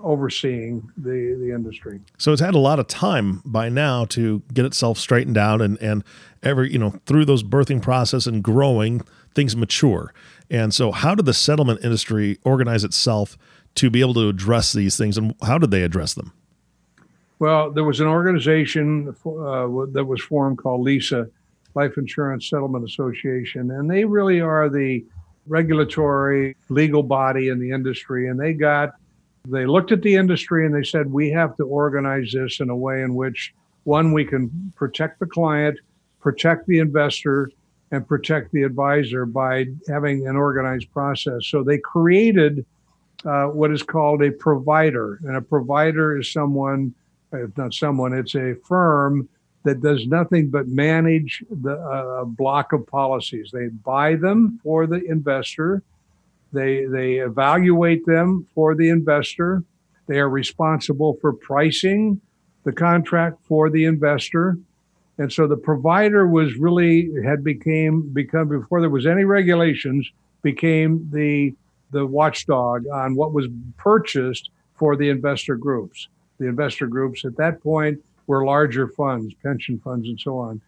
overseeing 0.00 0.90
the 0.96 1.36
the 1.38 1.52
industry. 1.54 2.00
So 2.18 2.32
it's 2.32 2.40
had 2.40 2.54
a 2.54 2.58
lot 2.58 2.78
of 2.78 2.86
time 2.86 3.42
by 3.44 3.68
now 3.68 4.04
to 4.06 4.42
get 4.52 4.64
itself 4.64 4.98
straightened 4.98 5.38
out 5.38 5.60
and 5.60 5.80
and 5.80 6.04
every 6.42 6.72
you 6.72 6.78
know 6.78 7.00
through 7.06 7.24
those 7.24 7.42
birthing 7.42 7.82
process 7.82 8.26
and 8.26 8.42
growing 8.42 9.02
things 9.34 9.56
mature. 9.56 10.12
And 10.50 10.72
so 10.72 10.92
how 10.92 11.14
did 11.14 11.26
the 11.26 11.34
settlement 11.34 11.84
industry 11.84 12.38
organize 12.44 12.84
itself 12.84 13.36
to 13.76 13.90
be 13.90 14.00
able 14.00 14.14
to 14.14 14.28
address 14.28 14.72
these 14.72 14.96
things 14.96 15.18
and 15.18 15.34
how 15.42 15.58
did 15.58 15.70
they 15.70 15.82
address 15.82 16.14
them? 16.14 16.32
Well, 17.38 17.70
there 17.70 17.84
was 17.84 18.00
an 18.00 18.06
organization 18.06 19.08
uh, 19.26 19.66
that 19.92 20.06
was 20.08 20.22
formed 20.22 20.56
called 20.56 20.80
LISA, 20.80 21.28
Life 21.74 21.98
Insurance 21.98 22.48
Settlement 22.48 22.82
Association, 22.86 23.70
and 23.70 23.90
they 23.90 24.06
really 24.06 24.40
are 24.40 24.70
the 24.70 25.04
regulatory 25.46 26.56
legal 26.70 27.02
body 27.02 27.48
in 27.48 27.60
the 27.60 27.70
industry 27.70 28.28
and 28.28 28.40
they 28.40 28.52
got 28.52 28.94
they 29.50 29.66
looked 29.66 29.92
at 29.92 30.02
the 30.02 30.14
industry 30.14 30.66
and 30.66 30.74
they 30.74 30.82
said, 30.82 31.10
we 31.10 31.30
have 31.30 31.56
to 31.56 31.64
organize 31.64 32.32
this 32.32 32.60
in 32.60 32.70
a 32.70 32.76
way 32.76 33.02
in 33.02 33.14
which, 33.14 33.54
one, 33.84 34.12
we 34.12 34.24
can 34.24 34.72
protect 34.76 35.20
the 35.20 35.26
client, 35.26 35.78
protect 36.20 36.66
the 36.66 36.78
investor, 36.78 37.50
and 37.92 38.06
protect 38.06 38.52
the 38.52 38.62
advisor 38.62 39.26
by 39.26 39.66
having 39.88 40.26
an 40.26 40.36
organized 40.36 40.90
process. 40.92 41.46
So 41.46 41.62
they 41.62 41.78
created 41.78 42.64
uh, 43.24 43.46
what 43.46 43.70
is 43.70 43.82
called 43.82 44.22
a 44.22 44.30
provider. 44.30 45.20
And 45.24 45.36
a 45.36 45.42
provider 45.42 46.18
is 46.18 46.32
someone, 46.32 46.94
if 47.32 47.56
not 47.56 47.74
someone, 47.74 48.12
it's 48.12 48.34
a 48.34 48.54
firm 48.64 49.28
that 49.62 49.80
does 49.80 50.06
nothing 50.06 50.48
but 50.48 50.68
manage 50.68 51.44
the 51.50 51.74
uh, 51.74 52.24
block 52.24 52.72
of 52.72 52.86
policies. 52.86 53.50
They 53.52 53.68
buy 53.68 54.16
them 54.16 54.60
for 54.62 54.86
the 54.86 55.04
investor 55.04 55.82
they, 56.52 56.86
they 56.86 57.14
evaluate 57.14 58.06
them 58.06 58.46
for 58.54 58.74
the 58.74 58.88
investor. 58.88 59.62
They 60.06 60.18
are 60.18 60.28
responsible 60.28 61.18
for 61.20 61.32
pricing 61.32 62.20
the 62.64 62.72
contract 62.72 63.38
for 63.44 63.70
the 63.70 63.84
investor. 63.84 64.58
And 65.18 65.32
so 65.32 65.46
the 65.46 65.56
provider 65.56 66.26
was 66.26 66.56
really 66.56 67.10
had 67.24 67.42
became 67.42 68.12
become 68.12 68.48
before 68.48 68.80
there 68.80 68.90
was 68.90 69.06
any 69.06 69.24
regulations 69.24 70.10
became 70.42 71.08
the 71.12 71.54
the 71.92 72.04
watchdog 72.04 72.86
on 72.92 73.14
what 73.14 73.32
was 73.32 73.46
purchased 73.76 74.50
for 74.74 74.96
the 74.96 75.08
investor 75.08 75.54
groups. 75.56 76.08
The 76.38 76.48
investor 76.48 76.88
groups 76.88 77.24
at 77.24 77.36
that 77.36 77.62
point 77.62 77.98
were 78.26 78.44
larger 78.44 78.88
funds, 78.88 79.32
pension 79.42 79.78
funds, 79.78 80.08
and 80.08 80.18
so 80.18 80.36
on. 80.36 80.60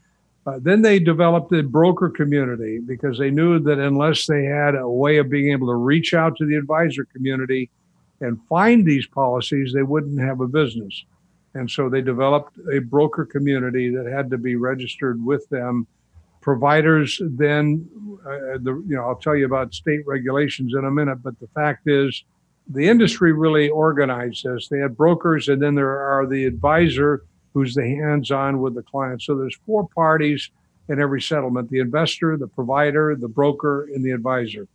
Uh, 0.48 0.58
then 0.62 0.80
they 0.80 0.98
developed 0.98 1.52
a 1.52 1.62
broker 1.62 2.08
community 2.08 2.78
because 2.78 3.18
they 3.18 3.30
knew 3.30 3.58
that 3.58 3.78
unless 3.78 4.24
they 4.24 4.44
had 4.44 4.74
a 4.74 4.88
way 4.88 5.18
of 5.18 5.28
being 5.28 5.52
able 5.52 5.66
to 5.66 5.74
reach 5.74 6.14
out 6.14 6.34
to 6.36 6.46
the 6.46 6.54
advisor 6.54 7.04
community 7.04 7.68
and 8.22 8.40
find 8.48 8.86
these 8.86 9.06
policies, 9.06 9.74
they 9.74 9.82
wouldn't 9.82 10.18
have 10.18 10.40
a 10.40 10.48
business. 10.48 11.04
And 11.52 11.70
so 11.70 11.90
they 11.90 12.00
developed 12.00 12.56
a 12.72 12.78
broker 12.78 13.26
community 13.26 13.90
that 13.90 14.06
had 14.06 14.30
to 14.30 14.38
be 14.38 14.56
registered 14.56 15.22
with 15.22 15.46
them. 15.50 15.86
Providers 16.40 17.20
then, 17.22 17.86
uh, 18.24 18.56
the, 18.62 18.82
you 18.88 18.96
know, 18.96 19.02
I'll 19.02 19.16
tell 19.16 19.36
you 19.36 19.44
about 19.44 19.74
state 19.74 20.06
regulations 20.06 20.72
in 20.72 20.86
a 20.86 20.90
minute, 20.90 21.22
but 21.22 21.38
the 21.40 21.48
fact 21.48 21.88
is, 21.88 22.24
the 22.70 22.88
industry 22.88 23.32
really 23.32 23.68
organized 23.68 24.44
this. 24.44 24.68
They 24.68 24.78
had 24.78 24.96
brokers, 24.96 25.48
and 25.48 25.60
then 25.60 25.74
there 25.74 25.98
are 25.98 26.26
the 26.26 26.44
advisor 26.44 27.24
who's 27.54 27.74
the 27.74 27.86
hands-on 27.86 28.60
with 28.60 28.74
the 28.74 28.82
client. 28.82 29.22
So 29.22 29.36
there's 29.36 29.56
four 29.66 29.88
parties 29.88 30.50
in 30.88 31.00
every 31.00 31.20
settlement: 31.20 31.70
the 31.70 31.80
investor, 31.80 32.36
the 32.36 32.48
provider, 32.48 33.14
the 33.16 33.28
broker, 33.28 33.88
and 33.94 34.04
the 34.04 34.10
advisor. 34.10 34.66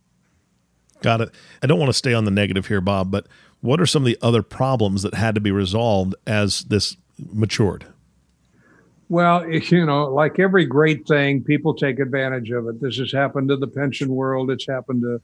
Got 1.02 1.20
it. 1.20 1.30
I 1.62 1.66
don't 1.66 1.78
want 1.78 1.90
to 1.90 1.94
stay 1.98 2.14
on 2.14 2.24
the 2.24 2.30
negative 2.30 2.66
here, 2.66 2.80
Bob, 2.80 3.10
but 3.10 3.26
what 3.60 3.80
are 3.80 3.86
some 3.86 4.02
of 4.02 4.06
the 4.06 4.18
other 4.22 4.42
problems 4.42 5.02
that 5.02 5.14
had 5.14 5.34
to 5.34 5.40
be 5.40 5.50
resolved 5.50 6.14
as 6.26 6.64
this 6.64 6.96
matured? 7.32 7.86
Well, 9.08 9.48
you 9.48 9.86
know, 9.86 10.06
like 10.06 10.38
every 10.38 10.64
great 10.64 11.06
thing, 11.06 11.42
people 11.42 11.74
take 11.74 11.98
advantage 11.98 12.50
of 12.50 12.68
it. 12.68 12.80
This 12.80 12.98
has 12.98 13.12
happened 13.12 13.48
to 13.48 13.56
the 13.56 13.66
pension 13.66 14.08
world. 14.08 14.50
It's 14.50 14.66
happened 14.66 15.02
to 15.02 15.20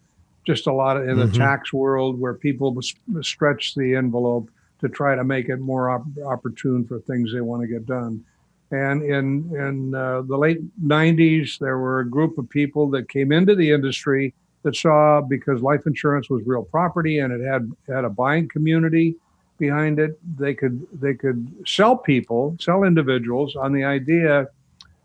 just 0.46 0.66
a 0.66 0.72
lot 0.72 0.96
of 0.96 1.08
in 1.08 1.18
the 1.18 1.26
mm-hmm. 1.26 1.36
tax 1.36 1.72
world 1.72 2.18
where 2.18 2.34
people 2.34 2.78
stretch 3.20 3.74
the 3.74 3.94
envelope 3.94 4.50
to 4.80 4.88
try 4.88 5.14
to 5.14 5.24
make 5.24 5.48
it 5.48 5.58
more 5.58 5.90
op- 5.90 6.06
opportune 6.24 6.86
for 6.86 7.00
things 7.00 7.32
they 7.32 7.40
want 7.40 7.62
to 7.62 7.68
get 7.68 7.86
done. 7.86 8.24
And 8.70 9.02
in 9.02 9.54
in 9.56 9.94
uh, 9.94 10.22
the 10.22 10.36
late 10.36 10.60
90s, 10.80 11.58
there 11.58 11.78
were 11.78 12.00
a 12.00 12.08
group 12.08 12.38
of 12.38 12.48
people 12.48 12.88
that 12.90 13.08
came 13.08 13.32
into 13.32 13.54
the 13.54 13.70
industry 13.70 14.32
that 14.62 14.76
saw 14.76 15.20
because 15.20 15.62
life 15.62 15.86
insurance 15.86 16.30
was 16.30 16.42
real 16.46 16.62
property 16.62 17.18
and 17.18 17.32
it 17.32 17.44
had 17.44 17.70
had 17.88 18.04
a 18.04 18.10
buying 18.10 18.48
community 18.48 19.16
behind 19.58 19.98
it. 19.98 20.18
They 20.38 20.54
could 20.54 20.86
they 21.00 21.14
could 21.14 21.52
sell 21.66 21.96
people, 21.96 22.56
sell 22.60 22.84
individuals 22.84 23.56
on 23.56 23.72
the 23.72 23.84
idea 23.84 24.48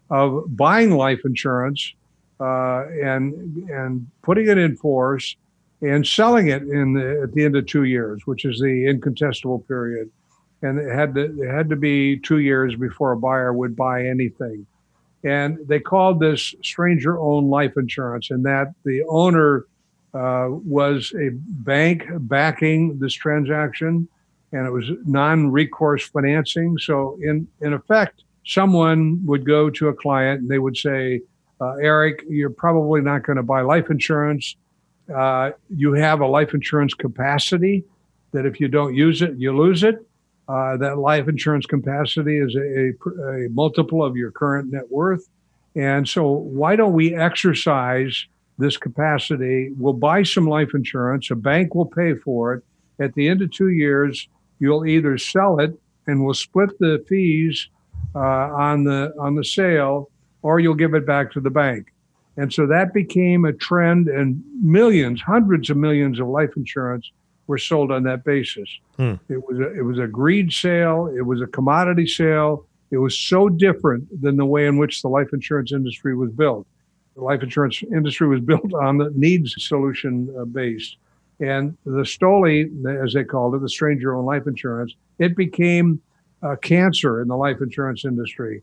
of 0.09 0.55
buying 0.55 0.91
life 0.91 1.21
insurance 1.25 1.93
uh, 2.39 2.85
and 3.03 3.67
and 3.69 4.07
putting 4.21 4.47
it 4.47 4.57
in 4.57 4.75
force 4.75 5.35
and 5.85 6.05
selling 6.05 6.47
it 6.47 6.63
in 6.63 6.93
the, 6.93 7.21
at 7.23 7.33
the 7.33 7.43
end 7.43 7.55
of 7.55 7.65
two 7.65 7.83
years, 7.83 8.25
which 8.25 8.45
is 8.45 8.59
the 8.59 8.87
incontestable 8.87 9.59
period. 9.67 10.09
And 10.61 10.79
it 10.79 10.93
had 10.93 11.13
to 11.15 11.41
it 11.41 11.49
had 11.49 11.69
to 11.69 11.75
be 11.75 12.17
two 12.17 12.39
years 12.39 12.75
before 12.75 13.11
a 13.11 13.17
buyer 13.17 13.53
would 13.53 13.75
buy 13.75 14.05
anything. 14.05 14.65
And 15.23 15.57
they 15.67 15.79
called 15.79 16.19
this 16.19 16.53
stranger-owned 16.63 17.49
life 17.49 17.73
insurance, 17.77 18.29
and 18.29 18.45
that 18.45 18.73
the 18.83 19.03
owner 19.09 19.65
uh, 20.13 20.47
was 20.49 21.11
a 21.19 21.31
bank 21.33 22.05
backing 22.19 22.99
this 22.99 23.13
transaction, 23.13 24.07
and 24.51 24.67
it 24.67 24.71
was 24.71 24.89
non-recourse 25.05 26.07
financing. 26.07 26.77
So, 26.77 27.19
in 27.21 27.47
in 27.61 27.73
effect, 27.73 28.23
someone 28.45 29.19
would 29.25 29.45
go 29.45 29.69
to 29.71 29.89
a 29.89 29.93
client 29.93 30.41
and 30.41 30.49
they 30.49 30.59
would 30.59 30.77
say, 30.77 31.21
uh, 31.59 31.75
"Eric, 31.81 32.23
you're 32.29 32.49
probably 32.49 33.01
not 33.01 33.23
going 33.23 33.37
to 33.37 33.43
buy 33.43 33.61
life 33.61 33.89
insurance 33.89 34.55
uh, 35.13 35.51
you 35.69 35.93
have 35.93 36.21
a 36.21 36.27
life 36.27 36.53
insurance 36.53 36.93
capacity 36.93 37.83
that 38.31 38.45
if 38.45 38.59
you 38.59 38.67
don't 38.67 38.95
use 38.95 39.21
it, 39.21 39.33
you 39.37 39.55
lose 39.55 39.83
it. 39.83 40.05
Uh, 40.47 40.77
that 40.77 40.99
life 40.99 41.27
insurance 41.27 41.65
capacity 41.65 42.37
is 42.37 42.55
a, 42.55 42.91
a, 43.23 43.49
multiple 43.49 44.03
of 44.03 44.15
your 44.15 44.29
current 44.29 44.71
net 44.71 44.89
worth. 44.91 45.27
And 45.75 46.07
so, 46.07 46.29
why 46.29 46.75
don't 46.75 46.93
we 46.93 47.15
exercise 47.15 48.27
this 48.59 48.77
capacity? 48.77 49.71
We'll 49.75 49.93
buy 49.93 50.21
some 50.21 50.47
life 50.47 50.75
insurance, 50.75 51.31
a 51.31 51.35
bank 51.35 51.73
will 51.73 51.87
pay 51.87 52.13
for 52.15 52.53
it. 52.53 52.63
At 52.99 53.15
the 53.15 53.27
end 53.27 53.41
of 53.41 53.51
two 53.51 53.69
years, 53.69 54.27
you'll 54.59 54.85
either 54.85 55.17
sell 55.17 55.59
it 55.59 55.77
and 56.05 56.23
we'll 56.23 56.35
split 56.35 56.77
the 56.79 57.03
fees 57.09 57.67
uh, 58.13 58.19
on 58.19 58.83
the 58.83 59.13
on 59.19 59.35
the 59.35 59.43
sale, 59.43 60.11
or 60.43 60.59
you'll 60.59 60.75
give 60.75 60.93
it 60.93 61.07
back 61.07 61.31
to 61.31 61.41
the 61.41 61.49
bank. 61.49 61.87
And 62.37 62.51
so 62.51 62.67
that 62.67 62.93
became 62.93 63.45
a 63.45 63.53
trend, 63.53 64.07
and 64.07 64.43
millions, 64.61 65.21
hundreds 65.21 65.69
of 65.69 65.77
millions 65.77 66.19
of 66.19 66.27
life 66.27 66.51
insurance 66.57 67.09
were 67.47 67.57
sold 67.57 67.91
on 67.91 68.03
that 68.03 68.23
basis. 68.23 68.69
Hmm. 68.97 69.13
It 69.29 69.47
was 69.47 69.59
a, 69.59 69.77
it 69.77 69.83
was 69.83 69.99
a 69.99 70.07
greed 70.07 70.51
sale. 70.51 71.13
It 71.15 71.21
was 71.21 71.41
a 71.41 71.47
commodity 71.47 72.07
sale. 72.07 72.65
It 72.91 72.97
was 72.97 73.17
so 73.17 73.49
different 73.49 74.21
than 74.21 74.37
the 74.37 74.45
way 74.45 74.67
in 74.67 74.77
which 74.77 75.01
the 75.01 75.07
life 75.07 75.29
insurance 75.33 75.71
industry 75.71 76.15
was 76.15 76.31
built. 76.31 76.67
The 77.15 77.23
life 77.23 77.41
insurance 77.41 77.81
industry 77.83 78.27
was 78.27 78.39
built 78.51 78.73
on 78.73 78.97
the 78.97 79.11
needs 79.15 79.55
solution 79.57 80.33
uh, 80.37 80.45
based. 80.45 80.97
And 81.39 81.77
the 81.85 82.05
STOLI, 82.05 82.69
as 83.03 83.13
they 83.13 83.23
called 83.23 83.55
it, 83.55 83.61
the 83.61 83.69
stranger-owned 83.69 84.25
life 84.25 84.47
insurance, 84.47 84.95
it 85.19 85.35
became 85.35 86.01
a 86.41 86.55
cancer 86.55 87.21
in 87.21 87.27
the 87.27 87.35
life 87.35 87.57
insurance 87.61 88.05
industry. 88.05 88.61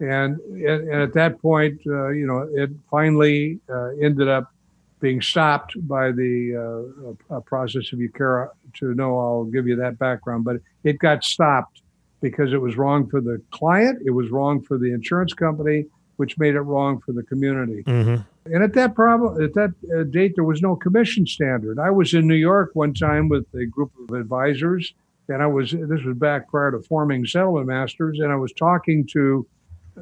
And, 0.00 0.38
and 0.40 1.02
at 1.02 1.12
that 1.14 1.40
point, 1.42 1.80
uh, 1.86 2.08
you 2.08 2.26
know, 2.26 2.48
it 2.52 2.70
finally 2.90 3.58
uh, 3.68 3.88
ended 4.00 4.28
up 4.28 4.52
being 5.00 5.20
stopped 5.20 5.74
by 5.88 6.12
the 6.12 7.16
uh, 7.30 7.40
process. 7.40 7.90
If 7.92 7.98
you 7.98 8.10
care 8.10 8.50
to 8.74 8.94
know, 8.94 9.18
I'll 9.18 9.44
give 9.44 9.66
you 9.66 9.76
that 9.76 9.98
background. 9.98 10.44
But 10.44 10.56
it 10.84 10.98
got 10.98 11.24
stopped 11.24 11.82
because 12.20 12.52
it 12.52 12.60
was 12.60 12.76
wrong 12.76 13.08
for 13.08 13.20
the 13.20 13.40
client, 13.50 14.02
it 14.04 14.10
was 14.10 14.30
wrong 14.30 14.60
for 14.62 14.76
the 14.76 14.92
insurance 14.92 15.34
company, 15.34 15.86
which 16.16 16.36
made 16.38 16.54
it 16.54 16.60
wrong 16.60 17.00
for 17.00 17.12
the 17.12 17.22
community. 17.22 17.82
Mm-hmm. 17.84 18.22
And 18.52 18.64
at 18.64 18.72
that 18.74 18.94
problem, 18.94 19.42
at 19.42 19.54
that 19.54 19.74
uh, 19.94 20.04
date, 20.04 20.32
there 20.34 20.44
was 20.44 20.62
no 20.62 20.74
commission 20.74 21.26
standard. 21.26 21.78
I 21.78 21.90
was 21.90 22.14
in 22.14 22.26
New 22.26 22.34
York 22.34 22.70
one 22.74 22.94
time 22.94 23.28
with 23.28 23.46
a 23.54 23.66
group 23.66 23.92
of 24.08 24.16
advisors, 24.16 24.94
and 25.28 25.42
I 25.42 25.46
was 25.46 25.70
this 25.70 26.02
was 26.02 26.16
back 26.16 26.48
prior 26.48 26.72
to 26.72 26.80
forming 26.80 27.26
Settlement 27.26 27.66
Masters, 27.66 28.18
and 28.20 28.32
I 28.32 28.36
was 28.36 28.52
talking 28.52 29.06
to 29.12 29.46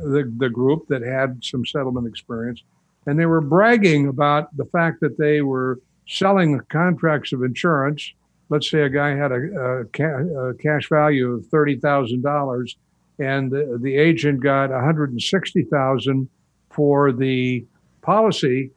the 0.00 0.32
the 0.38 0.48
group 0.48 0.86
that 0.88 1.02
had 1.02 1.42
some 1.42 1.64
settlement 1.64 2.06
experience, 2.06 2.62
and 3.06 3.18
they 3.18 3.26
were 3.26 3.40
bragging 3.40 4.08
about 4.08 4.56
the 4.56 4.64
fact 4.66 5.00
that 5.00 5.18
they 5.18 5.42
were 5.42 5.78
selling 6.06 6.60
contracts 6.68 7.32
of 7.32 7.42
insurance. 7.42 8.12
Let's 8.48 8.70
say 8.70 8.82
a 8.82 8.88
guy 8.88 9.10
had 9.10 9.32
a, 9.32 9.34
a, 9.34 9.84
ca- 9.86 10.48
a 10.48 10.54
cash 10.54 10.88
value 10.88 11.32
of 11.32 11.46
thirty 11.46 11.76
thousand 11.76 12.22
dollars, 12.22 12.76
and 13.18 13.50
the, 13.50 13.78
the 13.82 13.96
agent 13.96 14.40
got 14.40 14.70
one 14.70 14.84
hundred 14.84 15.10
and 15.10 15.20
sixty 15.20 15.64
thousand 15.64 16.28
for 16.70 17.10
the 17.10 17.64
policy, 18.02 18.70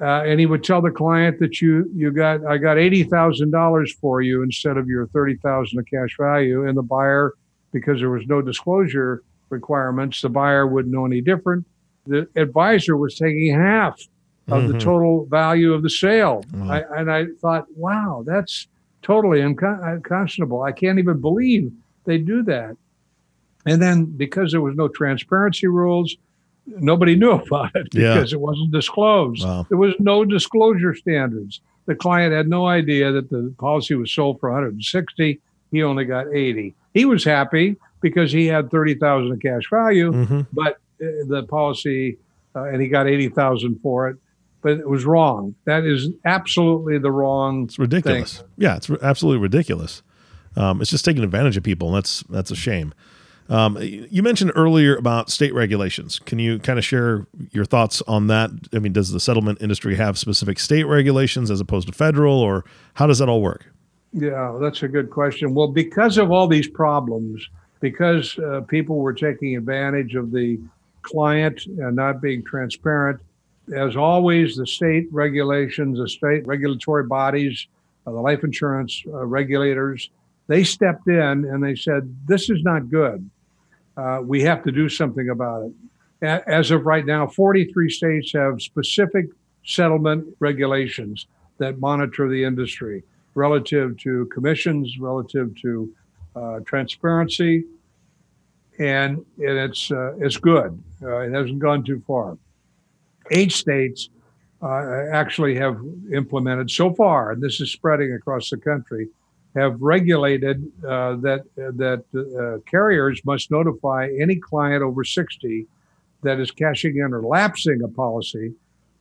uh, 0.00 0.22
and 0.22 0.38
he 0.38 0.46
would 0.46 0.62
tell 0.62 0.80
the 0.80 0.90
client 0.90 1.40
that 1.40 1.60
you 1.60 1.90
you 1.94 2.12
got 2.12 2.46
I 2.46 2.58
got 2.58 2.78
eighty 2.78 3.02
thousand 3.02 3.50
dollars 3.50 3.92
for 4.00 4.22
you 4.22 4.42
instead 4.42 4.76
of 4.76 4.86
your 4.86 5.08
thirty 5.08 5.36
thousand 5.36 5.80
of 5.80 5.86
cash 5.86 6.16
value, 6.20 6.68
and 6.68 6.76
the 6.76 6.82
buyer, 6.82 7.34
because 7.72 7.98
there 7.98 8.10
was 8.10 8.26
no 8.26 8.40
disclosure 8.40 9.24
requirements, 9.52 10.22
the 10.22 10.28
buyer 10.28 10.66
wouldn't 10.66 10.92
know 10.92 11.06
any 11.06 11.20
different. 11.20 11.66
The 12.06 12.28
advisor 12.34 12.96
was 12.96 13.14
taking 13.16 13.54
half 13.54 14.00
of 14.48 14.64
mm-hmm. 14.64 14.72
the 14.72 14.78
total 14.78 15.26
value 15.26 15.72
of 15.72 15.82
the 15.82 15.90
sale, 15.90 16.44
mm-hmm. 16.48 16.70
I, 16.70 16.82
and 16.96 17.12
I 17.12 17.26
thought, 17.40 17.66
wow, 17.76 18.24
that's 18.26 18.66
totally 19.02 19.40
unconscionable. 19.40 20.62
I 20.62 20.72
can't 20.72 20.98
even 20.98 21.20
believe 21.20 21.72
they 22.04 22.18
do 22.18 22.42
that. 22.44 22.76
And 23.66 23.80
then 23.80 24.06
because 24.06 24.50
there 24.50 24.60
was 24.60 24.74
no 24.74 24.88
transparency 24.88 25.68
rules, 25.68 26.16
nobody 26.66 27.14
knew 27.14 27.30
about 27.46 27.74
it 27.74 27.90
because 27.90 28.32
yeah. 28.32 28.36
it 28.36 28.40
wasn't 28.40 28.72
disclosed. 28.72 29.44
Wow. 29.44 29.66
There 29.68 29.78
was 29.78 29.94
no 29.98 30.24
disclosure 30.24 30.94
standards. 30.94 31.60
The 31.86 31.94
client 31.94 32.32
had 32.32 32.48
no 32.48 32.66
idea 32.66 33.12
that 33.12 33.30
the 33.30 33.54
policy 33.58 33.94
was 33.94 34.12
sold 34.12 34.40
for 34.40 34.50
160. 34.50 35.40
He 35.70 35.82
only 35.82 36.04
got 36.04 36.32
80. 36.32 36.74
He 36.94 37.04
was 37.04 37.24
happy 37.24 37.76
because 38.02 38.32
he 38.32 38.46
had 38.46 38.70
30,000 38.70 39.32
in 39.32 39.40
cash 39.40 39.62
value, 39.70 40.12
mm-hmm. 40.12 40.40
but 40.52 40.74
uh, 41.02 41.06
the 41.26 41.46
policy 41.48 42.18
uh, 42.54 42.64
and 42.64 42.82
he 42.82 42.88
got 42.88 43.06
80,000 43.08 43.80
for 43.82 44.08
it. 44.08 44.16
But 44.60 44.72
it 44.78 44.88
was 44.88 45.04
wrong. 45.04 45.56
That 45.64 45.84
is 45.84 46.10
absolutely 46.24 46.98
the 46.98 47.10
wrong. 47.10 47.64
It's 47.64 47.78
ridiculous. 47.78 48.38
Thing. 48.38 48.46
Yeah, 48.58 48.76
it's 48.76 48.88
absolutely 49.02 49.42
ridiculous. 49.42 50.02
Um, 50.54 50.80
it's 50.80 50.90
just 50.90 51.04
taking 51.04 51.24
advantage 51.24 51.56
of 51.56 51.64
people, 51.64 51.88
and 51.88 51.96
that's 51.96 52.22
that's 52.28 52.52
a 52.52 52.54
shame. 52.56 52.94
Um, 53.48 53.76
you 53.80 54.22
mentioned 54.22 54.52
earlier 54.54 54.94
about 54.96 55.30
state 55.30 55.52
regulations. 55.52 56.20
Can 56.20 56.38
you 56.38 56.60
kind 56.60 56.78
of 56.78 56.84
share 56.84 57.26
your 57.50 57.64
thoughts 57.64 58.02
on 58.02 58.28
that? 58.28 58.50
I 58.72 58.78
mean, 58.78 58.92
does 58.92 59.10
the 59.10 59.18
settlement 59.18 59.60
industry 59.60 59.96
have 59.96 60.16
specific 60.16 60.60
state 60.60 60.84
regulations 60.84 61.50
as 61.50 61.60
opposed 61.60 61.88
to 61.88 61.92
federal, 61.92 62.38
or 62.38 62.64
how 62.94 63.08
does 63.08 63.18
that 63.18 63.28
all 63.28 63.42
work? 63.42 63.66
Yeah, 64.12 64.56
that's 64.60 64.84
a 64.84 64.88
good 64.88 65.10
question. 65.10 65.54
Well, 65.54 65.68
because 65.68 66.18
of 66.18 66.30
all 66.30 66.46
these 66.46 66.68
problems, 66.68 67.48
because 67.82 68.38
uh, 68.38 68.60
people 68.68 68.96
were 68.96 69.12
taking 69.12 69.56
advantage 69.56 70.14
of 70.14 70.30
the 70.30 70.58
client 71.02 71.66
and 71.66 71.96
not 71.96 72.22
being 72.22 72.42
transparent, 72.44 73.20
as 73.74 73.96
always, 73.96 74.56
the 74.56 74.66
state 74.66 75.08
regulations, 75.10 75.98
the 75.98 76.08
state 76.08 76.46
regulatory 76.46 77.04
bodies, 77.04 77.66
uh, 78.06 78.12
the 78.12 78.20
life 78.20 78.44
insurance 78.44 79.02
uh, 79.08 79.26
regulators, 79.26 80.10
they 80.46 80.62
stepped 80.62 81.08
in 81.08 81.44
and 81.44 81.62
they 81.62 81.74
said, 81.74 82.16
This 82.26 82.48
is 82.48 82.62
not 82.62 82.88
good. 82.88 83.28
Uh, 83.96 84.20
we 84.22 84.42
have 84.42 84.62
to 84.62 84.72
do 84.72 84.88
something 84.88 85.28
about 85.28 85.64
it. 85.64 86.42
As 86.46 86.70
of 86.70 86.86
right 86.86 87.04
now, 87.04 87.26
43 87.26 87.90
states 87.90 88.32
have 88.32 88.62
specific 88.62 89.26
settlement 89.64 90.24
regulations 90.38 91.26
that 91.58 91.80
monitor 91.80 92.28
the 92.28 92.44
industry 92.44 93.02
relative 93.34 93.96
to 93.98 94.26
commissions, 94.26 94.98
relative 94.98 95.54
to 95.62 95.92
uh, 96.34 96.60
transparency, 96.64 97.64
and, 98.78 99.18
and 99.38 99.58
it's 99.58 99.90
uh, 99.90 100.14
it's 100.18 100.36
good. 100.36 100.82
Uh, 101.02 101.18
it 101.18 101.32
hasn't 101.32 101.58
gone 101.58 101.84
too 101.84 102.02
far. 102.06 102.38
Eight 103.30 103.52
states 103.52 104.08
uh, 104.62 105.06
actually 105.12 105.54
have 105.56 105.80
implemented 106.12 106.70
so 106.70 106.92
far, 106.94 107.32
and 107.32 107.42
this 107.42 107.60
is 107.60 107.70
spreading 107.70 108.12
across 108.12 108.50
the 108.50 108.56
country 108.56 109.08
have 109.54 109.80
regulated 109.80 110.64
uh, 110.86 111.16
that 111.16 111.44
that 111.56 112.04
uh, 112.14 112.58
carriers 112.70 113.20
must 113.24 113.50
notify 113.50 114.08
any 114.18 114.36
client 114.36 114.82
over 114.82 115.04
60 115.04 115.66
that 116.22 116.40
is 116.40 116.50
cashing 116.50 116.96
in 116.96 117.12
or 117.12 117.22
lapsing 117.22 117.82
a 117.82 117.88
policy, 117.88 118.52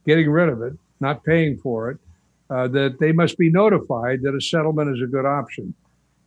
getting 0.05 0.29
rid 0.29 0.49
of 0.49 0.61
it, 0.61 0.73
not 0.99 1.23
paying 1.23 1.57
for 1.57 1.91
it, 1.91 1.97
uh, 2.49 2.67
that 2.67 2.99
they 2.99 3.11
must 3.11 3.37
be 3.37 3.49
notified 3.49 4.21
that 4.23 4.35
a 4.35 4.41
settlement 4.41 4.93
is 4.95 5.01
a 5.01 5.07
good 5.07 5.25
option. 5.25 5.73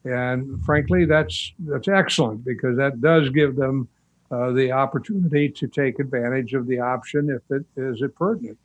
And 0.04 0.62
frankly, 0.64 1.06
that's 1.06 1.52
that's 1.60 1.88
excellent 1.88 2.44
because 2.44 2.76
that 2.76 3.00
does 3.00 3.30
give 3.30 3.56
them 3.56 3.88
uh, 4.30 4.52
the 4.52 4.72
opportunity 4.72 5.48
to 5.48 5.66
take 5.66 5.98
advantage 5.98 6.54
of 6.54 6.66
the 6.66 6.78
option 6.80 7.30
if 7.30 7.56
it 7.56 7.64
is 7.76 8.02
it 8.02 8.14
pertinent. 8.16 8.58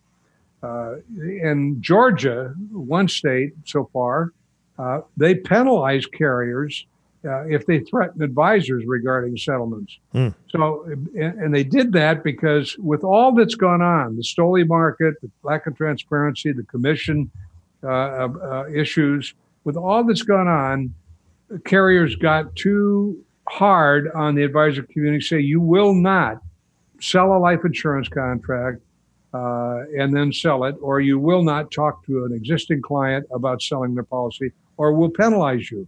Uh, 0.62 0.96
in 1.18 1.78
Georgia, 1.82 2.54
one 2.72 3.08
state 3.08 3.54
so 3.66 3.90
far, 3.94 4.34
uh, 4.78 5.02
they 5.16 5.36
penalize 5.36 6.06
carriers 6.06 6.86
uh, 7.26 7.46
if 7.48 7.66
they 7.66 7.80
threaten 7.80 8.22
advisors 8.22 8.84
regarding 8.86 9.38
settlements. 9.38 9.98
Mm. 10.14 10.34
So, 10.50 10.84
and, 11.16 11.40
and, 11.40 11.54
they 11.54 11.64
did 11.64 11.92
that 11.94 12.24
because 12.24 12.78
with 12.78 13.04
all 13.04 13.34
that's 13.34 13.56
gone 13.56 13.82
on, 13.82 14.16
the 14.16 14.22
Stoli 14.22 14.66
market, 14.68 15.16
the 15.22 15.30
lack 15.44 15.68
of 15.68 15.76
transparency, 15.76 16.54
the 16.54 16.64
commission 16.64 17.30
uh, 17.84 17.88
uh 17.88 18.66
issues, 18.74 19.34
with 19.64 19.76
all 19.76 20.04
that's 20.04 20.22
gone 20.22 20.48
on, 20.48 20.94
carriers 21.66 22.16
got 22.16 22.56
too 22.56 23.24
hard 23.48 24.12
on 24.16 24.36
the 24.36 24.44
advisor 24.44 24.84
community. 24.84 25.22
Say 25.22 25.40
you 25.40 25.62
will 25.62 25.94
not 25.94 26.42
sell 27.02 27.36
a 27.36 27.40
life 27.40 27.62
insurance 27.66 28.08
contract 28.10 28.82
uh, 29.34 29.84
and 29.98 30.16
then 30.16 30.34
sell 30.34 30.64
it, 30.66 30.76
or 30.82 31.00
you 31.02 31.20
will 31.20 31.44
not 31.44 31.72
talk 31.72 32.06
to 32.06 32.26
an 32.26 32.34
existing 32.34 32.82
client 32.82 33.26
about 33.32 33.62
selling 33.62 33.94
their 33.96 34.04
policy, 34.04 34.52
or 34.78 34.94
we'll 34.94 35.10
penalize 35.10 35.70
you. 35.72 35.88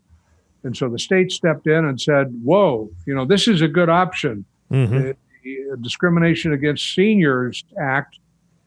And 0.64 0.78
so 0.78 0.90
the 0.90 1.00
state 1.00 1.32
stepped 1.32 1.68
in 1.68 1.86
and 1.86 2.00
said, 2.00 2.28
"Whoa, 2.44 2.90
you 3.06 3.16
know, 3.16 3.26
this 3.26 3.48
is 3.48 3.62
a 3.62 3.68
good 3.68 3.90
option." 3.90 4.46
Mm-hmm. 4.72 4.94
The, 4.94 5.16
the 5.44 5.78
Discrimination 5.82 6.54
Against 6.54 6.94
Seniors 6.94 7.64
Act 7.80 8.20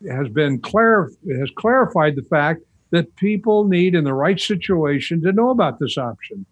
has 0.09 0.28
been 0.28 0.61
clar- 0.61 1.11
has 1.38 1.50
clarified 1.57 2.16
the 2.16 2.22
fact 2.22 2.62
that 2.90 3.14
people 3.16 3.64
need, 3.64 3.94
in 3.94 4.04
the 4.04 4.12
right 4.12 4.40
situation, 4.40 5.20
to 5.22 5.33
know 5.33 5.50
about 5.50 5.78
this 5.78 5.96
option. 5.96 6.44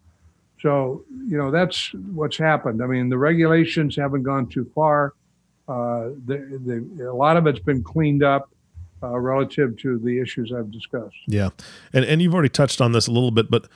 So, 0.63 1.03
you 1.27 1.37
know, 1.37 1.51
that's 1.51 1.91
what's 2.13 2.37
happened. 2.37 2.81
I 2.81 2.87
mean, 2.87 3.09
the 3.09 3.17
regulations 3.17 3.97
haven't 3.97 4.23
gone 4.23 4.47
too 4.47 4.71
far. 4.73 5.13
Uh, 5.67 6.11
the, 6.25 6.87
the, 6.97 7.09
a 7.09 7.13
lot 7.13 7.35
of 7.35 7.45
it's 7.47 7.59
been 7.59 7.83
cleaned 7.83 8.23
up 8.23 8.49
uh, 9.03 9.19
relative 9.19 9.77
to 9.79 9.99
the 9.99 10.21
issues 10.21 10.53
I've 10.57 10.71
discussed. 10.71 11.17
Yeah, 11.27 11.49
and 11.91 12.05
and 12.05 12.21
you've 12.21 12.33
already 12.33 12.49
touched 12.49 12.79
on 12.79 12.93
this 12.93 13.07
a 13.07 13.11
little 13.11 13.31
bit, 13.31 13.51
but 13.51 13.67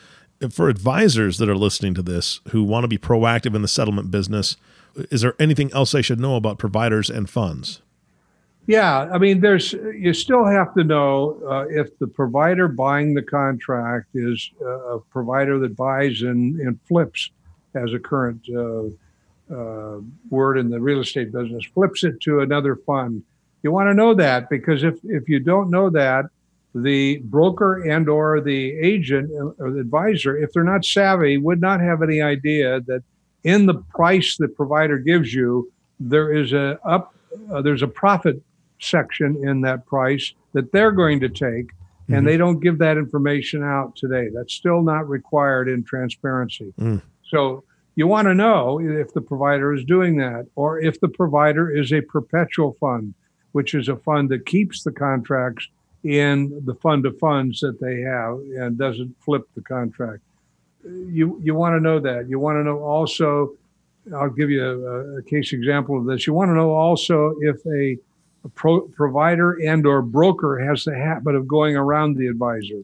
for 0.50 0.70
advisors 0.70 1.38
that 1.40 1.50
are 1.50 1.56
listening 1.56 1.94
to 1.96 2.02
this 2.02 2.40
who 2.52 2.64
want 2.64 2.86
to 2.86 2.88
be 2.88 2.98
proactive 2.98 3.54
in 3.54 3.62
the 3.62 3.68
settlement 3.68 4.10
business, 4.10 4.56
is 4.96 5.22
there 5.22 5.36
anything 5.40 5.72
else 5.74 5.92
they 5.92 6.02
should 6.02 6.22
know 6.22 6.38
about 6.38 6.58
providers 6.58 7.10
and 7.10 7.30
funds? 7.30 7.82
Yeah, 8.68 9.10
I 9.14 9.18
mean, 9.18 9.40
there's 9.40 9.72
you 9.72 10.14
still 10.14 10.46
have 10.46 10.74
to 10.74 10.84
know 10.84 11.42
uh, 11.50 11.66
if 11.70 11.98
the 12.00 12.08
provider 12.08 12.68
buying 12.68 13.14
the 13.14 13.22
contract 13.22 14.08
is 14.14 14.52
a 14.62 15.00
provider 15.10 15.58
that 15.60 15.78
buys 15.78 16.22
and, 16.22 16.60
and 16.60 16.78
flips, 16.86 17.32
as 17.76 17.94
a 17.94 18.00
current 18.00 18.42
uh, 18.54 18.84
uh, 19.54 20.02
word 20.30 20.58
in 20.58 20.70
the 20.70 20.80
real 20.80 21.00
estate 21.00 21.32
business, 21.32 21.64
flips 21.74 22.04
it 22.04 22.20
to 22.22 22.42
another 22.42 22.76
fund. 22.76 23.24
You 23.64 23.72
want 23.72 23.90
to 23.90 23.94
know 23.94 24.14
that 24.16 24.50
because 24.50 24.84
if, 24.84 25.00
if 25.04 25.30
you 25.30 25.40
don't 25.40 25.70
know 25.70 25.90
that, 25.90 26.26
the 26.76 27.18
broker 27.24 27.90
and 27.90 28.08
or 28.08 28.42
the 28.42 28.78
agent 28.78 29.32
or 29.60 29.72
the 29.72 29.80
advisor, 29.80 30.38
if 30.38 30.52
they're 30.54 30.64
not 30.64 30.86
savvy, 30.86 31.38
would 31.38 31.62
not 31.62 31.80
have 31.80 32.04
any 32.04 32.22
idea 32.22 32.82
that 32.82 33.04
in 33.44 33.66
the 33.66 33.76
price 33.76 34.38
the 34.38 34.48
provider 34.48 34.98
gives 34.98 35.34
you, 35.34 35.72
there 36.00 36.34
is 36.34 36.54
a 36.54 36.80
up 36.86 37.14
uh, 37.52 37.62
there's 37.62 37.82
a 37.82 37.88
profit 37.88 38.42
section 38.80 39.48
in 39.48 39.62
that 39.62 39.86
price 39.86 40.34
that 40.54 40.72
they're 40.72 40.92
going 40.92 41.20
to 41.20 41.30
take 41.30 41.72
and 42.08 42.18
mm-hmm. 42.18 42.26
they 42.26 42.38
don't 42.38 42.60
give 42.60 42.78
that 42.78 42.98
information 42.98 43.64
out 43.64 43.96
today. 43.96 44.30
That's 44.34 44.54
still 44.54 44.82
not 44.82 45.10
required 45.10 45.68
in 45.68 45.84
transparency. 45.84 46.74
Mm. 46.80 47.02
So 47.30 47.64
you 47.96 48.08
want 48.08 48.28
to 48.28 48.34
know 48.34 48.80
if 48.80 49.14
the 49.14 49.22
provider 49.22 49.74
is 49.74 49.84
doing 49.84 50.18
that 50.18 50.48
or 50.56 50.80
if 50.80 51.00
the 51.00 51.10
provider 51.10 51.70
is 51.70 51.92
a 51.92 52.02
perpetual 52.02 52.78
fund 52.80 53.14
which 53.58 53.74
is 53.74 53.90
a 53.90 53.96
fund 53.96 54.30
that 54.30 54.46
keeps 54.46 54.84
the 54.84 54.92
contracts 54.92 55.68
in 56.04 56.62
the 56.66 56.76
fund 56.76 57.08
of 57.08 57.18
funds 57.18 57.60
that 57.60 57.80
they 57.82 58.02
have 58.02 58.38
and 58.62 58.78
doesn't 58.78 59.16
flip 59.20 59.42
the 59.56 59.62
contract. 59.62 60.22
You 60.84 61.40
you 61.44 61.56
want 61.56 61.76
to 61.76 61.80
know 61.80 62.00
that. 62.00 62.30
You 62.30 62.38
want 62.38 62.58
to 62.58 62.64
know 62.64 62.80
also. 62.80 63.56
I'll 64.16 64.30
give 64.30 64.52
you 64.52 64.64
a, 64.64 65.18
a 65.18 65.24
case 65.24 65.52
example 65.54 65.98
of 65.98 66.06
this. 66.06 66.28
You 66.28 66.34
want 66.34 66.50
to 66.50 66.54
know 66.54 66.70
also 66.70 67.36
if 67.42 67.58
a 67.66 67.98
pro, 68.56 68.82
provider 68.82 69.54
and 69.54 69.86
or 69.86 70.02
broker 70.02 70.60
has 70.60 70.84
the 70.86 70.96
habit 70.96 71.36
of 71.36 71.48
going 71.48 71.76
around 71.76 72.16
the 72.16 72.28
advisor. 72.28 72.82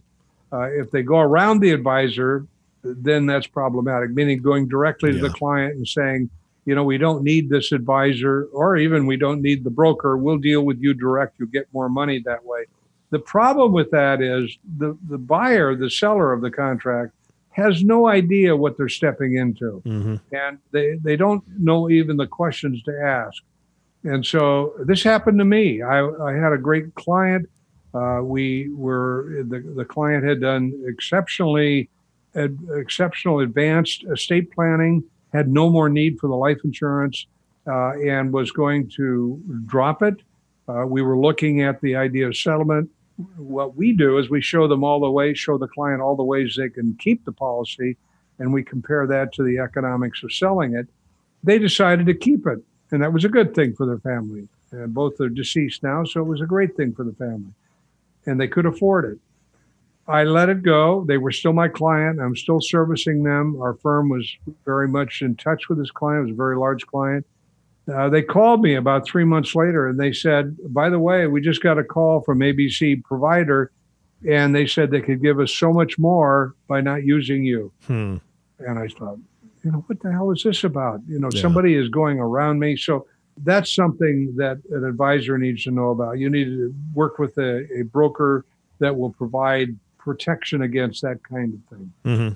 Uh, 0.51 0.69
if 0.71 0.91
they 0.91 1.01
go 1.01 1.19
around 1.19 1.59
the 1.59 1.71
advisor, 1.71 2.45
then 2.83 3.25
that's 3.25 3.47
problematic. 3.47 4.11
Meaning 4.11 4.41
going 4.41 4.67
directly 4.67 5.11
to 5.13 5.17
the 5.17 5.29
client 5.29 5.75
and 5.75 5.87
saying, 5.87 6.29
you 6.65 6.75
know, 6.75 6.83
we 6.83 6.97
don't 6.97 7.23
need 7.23 7.49
this 7.49 7.71
advisor, 7.71 8.45
or 8.53 8.77
even 8.77 9.05
we 9.05 9.17
don't 9.17 9.41
need 9.41 9.63
the 9.63 9.69
broker. 9.69 10.15
We'll 10.17 10.37
deal 10.37 10.61
with 10.61 10.79
you 10.79 10.93
direct. 10.93 11.39
You 11.39 11.47
get 11.47 11.67
more 11.73 11.89
money 11.89 12.19
that 12.25 12.45
way. 12.45 12.65
The 13.09 13.19
problem 13.19 13.73
with 13.73 13.91
that 13.91 14.21
is 14.21 14.57
the, 14.77 14.97
the 15.09 15.17
buyer, 15.17 15.75
the 15.75 15.89
seller 15.89 16.31
of 16.31 16.41
the 16.41 16.51
contract, 16.51 17.13
has 17.51 17.83
no 17.83 18.07
idea 18.07 18.55
what 18.55 18.77
they're 18.77 18.89
stepping 18.89 19.35
into. 19.37 19.81
Mm-hmm. 19.85 20.15
And 20.35 20.57
they, 20.71 20.95
they 20.95 21.15
don't 21.15 21.43
know 21.59 21.89
even 21.89 22.17
the 22.17 22.27
questions 22.27 22.81
to 22.83 22.99
ask. 22.99 23.43
And 24.03 24.25
so 24.25 24.73
this 24.79 25.03
happened 25.03 25.39
to 25.39 25.45
me. 25.45 25.81
I, 25.81 26.05
I 26.05 26.33
had 26.33 26.51
a 26.53 26.57
great 26.57 26.93
client. 26.95 27.49
Uh, 27.93 28.19
we 28.23 28.69
were, 28.73 29.43
the, 29.47 29.59
the 29.75 29.85
client 29.85 30.23
had 30.23 30.41
done 30.41 30.73
exceptionally, 30.87 31.89
ad, 32.35 32.57
exceptional 32.75 33.39
advanced 33.39 34.03
estate 34.11 34.51
planning, 34.51 35.03
had 35.31 35.47
no 35.47 35.69
more 35.69 35.89
need 35.89 36.19
for 36.19 36.27
the 36.27 36.35
life 36.35 36.59
insurance, 36.63 37.27
uh, 37.67 37.91
and 37.91 38.33
was 38.33 38.51
going 38.51 38.89
to 38.97 39.41
drop 39.65 40.01
it. 40.01 40.15
Uh, 40.67 40.85
we 40.85 41.01
were 41.01 41.17
looking 41.17 41.61
at 41.61 41.79
the 41.81 41.95
idea 41.95 42.27
of 42.27 42.35
settlement 42.35 42.89
what 43.37 43.75
we 43.75 43.93
do 43.93 44.17
is 44.17 44.29
we 44.29 44.41
show 44.41 44.67
them 44.67 44.83
all 44.83 44.99
the 44.99 45.09
ways, 45.09 45.37
show 45.37 45.57
the 45.57 45.67
client 45.67 46.01
all 46.01 46.15
the 46.15 46.23
ways 46.23 46.55
they 46.57 46.69
can 46.69 46.95
keep 46.99 47.23
the 47.25 47.31
policy, 47.31 47.97
and 48.39 48.53
we 48.53 48.63
compare 48.63 49.05
that 49.07 49.33
to 49.33 49.43
the 49.43 49.59
economics 49.59 50.23
of 50.23 50.33
selling 50.33 50.75
it. 50.75 50.87
They 51.43 51.59
decided 51.59 52.05
to 52.07 52.13
keep 52.13 52.47
it, 52.47 52.59
and 52.93 53.01
that 53.01 53.11
was 53.11 53.25
a 53.25 53.29
good 53.29 53.55
thing 53.55 53.73
for 53.73 53.87
their 53.87 53.97
family. 53.99 54.47
And 54.71 54.93
both 54.93 55.19
are 55.19 55.29
deceased 55.29 55.83
now, 55.83 56.03
so 56.03 56.21
it 56.21 56.27
was 56.27 56.41
a 56.41 56.45
great 56.45 56.77
thing 56.77 56.93
for 56.93 57.03
the 57.03 57.13
family, 57.13 57.53
and 58.25 58.39
they 58.39 58.47
could 58.47 58.65
afford 58.65 59.05
it. 59.05 59.19
I 60.07 60.23
let 60.23 60.49
it 60.49 60.63
go. 60.63 61.03
They 61.07 61.17
were 61.17 61.31
still 61.31 61.53
my 61.53 61.69
client. 61.69 62.19
I'm 62.19 62.35
still 62.35 62.59
servicing 62.61 63.23
them. 63.23 63.59
Our 63.61 63.73
firm 63.73 64.09
was 64.09 64.29
very 64.65 64.87
much 64.87 65.21
in 65.21 65.35
touch 65.35 65.69
with 65.69 65.77
this 65.77 65.91
client. 65.91 66.19
It 66.19 66.23
was 66.23 66.31
a 66.31 66.35
very 66.35 66.57
large 66.57 66.85
client. 66.85 67.25
Uh, 67.91 68.09
they 68.09 68.21
called 68.21 68.61
me 68.61 68.75
about 68.75 69.05
three 69.05 69.23
months 69.23 69.55
later 69.55 69.87
and 69.87 69.99
they 69.99 70.13
said, 70.13 70.55
by 70.73 70.89
the 70.89 70.99
way, 70.99 71.27
we 71.27 71.41
just 71.41 71.61
got 71.61 71.77
a 71.77 71.83
call 71.83 72.21
from 72.21 72.39
ABC 72.39 73.03
provider 73.03 73.71
and 74.27 74.55
they 74.55 74.65
said 74.65 74.89
they 74.89 75.01
could 75.01 75.21
give 75.21 75.39
us 75.39 75.51
so 75.53 75.73
much 75.73 75.97
more 75.99 76.55
by 76.67 76.79
not 76.79 77.03
using 77.03 77.43
you. 77.43 77.71
Hmm. 77.87 78.17
And 78.59 78.79
I 78.79 78.87
thought, 78.87 79.19
you 79.63 79.71
know, 79.71 79.83
what 79.87 79.99
the 80.01 80.11
hell 80.11 80.31
is 80.31 80.43
this 80.43 80.63
about? 80.63 81.01
You 81.07 81.19
know, 81.19 81.29
Yeah. 81.31 81.41
somebody 81.41 81.75
is 81.75 81.89
going 81.89 82.19
around 82.19 82.59
me. 82.59 82.75
So 82.75 83.07
that's 83.43 83.73
something 83.73 84.35
that 84.37 84.59
an 84.71 84.83
advisor 84.85 85.37
needs 85.37 85.63
to 85.63 85.71
know 85.71 85.89
about. 85.91 86.19
You 86.19 86.29
need 86.29 86.45
to 86.45 86.73
work 86.93 87.17
with 87.17 87.37
a, 87.37 87.65
a 87.79 87.83
broker 87.83 88.45
that 88.79 88.95
will 88.97 89.11
provide 89.11 89.75
protection 89.97 90.61
against 90.61 91.01
that 91.01 91.23
kind 91.23 91.53
of 91.53 91.77
thing. 91.77 91.93
Mm-hmm. 92.05 92.33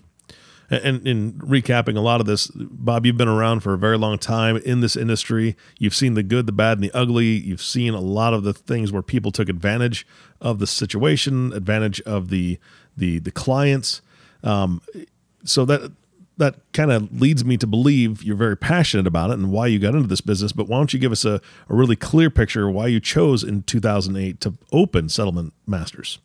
And 0.70 1.08
in 1.08 1.34
recapping 1.34 1.96
a 1.96 2.02
lot 2.02 2.20
of 2.20 2.28
this, 2.28 2.52
Bob, 2.54 3.06
you've 3.06 3.16
been 3.16 3.30
around 3.30 3.62
for 3.62 3.74
a 3.74 3.78
very 3.78 3.98
long 3.98 4.18
time 4.18 4.58
in 4.58 4.82
this 4.82 4.98
industry. 4.98 5.56
You've 5.80 5.96
seen 5.96 6.14
the 6.14 6.24
good, 6.24 6.46
the 6.46 6.52
bad, 6.52 6.78
and 6.78 6.84
the 6.84 6.92
ugly. 6.94 7.26
You've 7.28 7.62
seen 7.62 7.94
a 7.94 8.02
lot 8.02 8.34
of 8.34 8.44
the 8.44 8.54
things 8.54 8.92
where 8.92 9.02
people 9.02 9.32
took 9.32 9.48
advantage 9.48 10.06
of 10.42 10.60
the 10.60 10.68
situation, 10.68 11.54
advantage 11.54 12.02
of 12.02 12.30
the 12.30 12.60
the 12.98 13.20
the 13.20 13.32
clients. 13.32 14.02
Um, 14.44 14.82
so 15.46 15.64
that 15.66 15.94
that 16.38 16.56
kind 16.72 16.92
of 16.92 17.20
leads 17.20 17.44
me 17.44 17.58
to 17.58 17.68
believe 17.68 18.24
you're 18.24 18.36
very 18.36 18.56
passionate 18.56 19.08
about 19.08 19.32
it 19.32 19.34
and 19.34 19.52
why 19.52 19.68
you 19.68 19.80
got 19.80 19.96
into 19.96 20.08
this 20.08 20.22
business. 20.22 20.52
But 20.52 20.68
why 20.68 20.78
don't 20.78 20.94
you 20.94 21.00
give 21.00 21.12
us 21.12 21.26
a, 21.26 21.42
a 21.70 21.76
really 21.76 21.96
clear 21.96 22.30
picture 22.30 22.68
of 22.68 22.76
why 22.76 22.88
you 22.88 23.00
chose 23.00 23.44
in 23.44 23.64
2008 23.64 24.40
to 24.42 24.54
open 24.72 25.10
Settlement 25.10 25.54
Masters? 25.66 26.20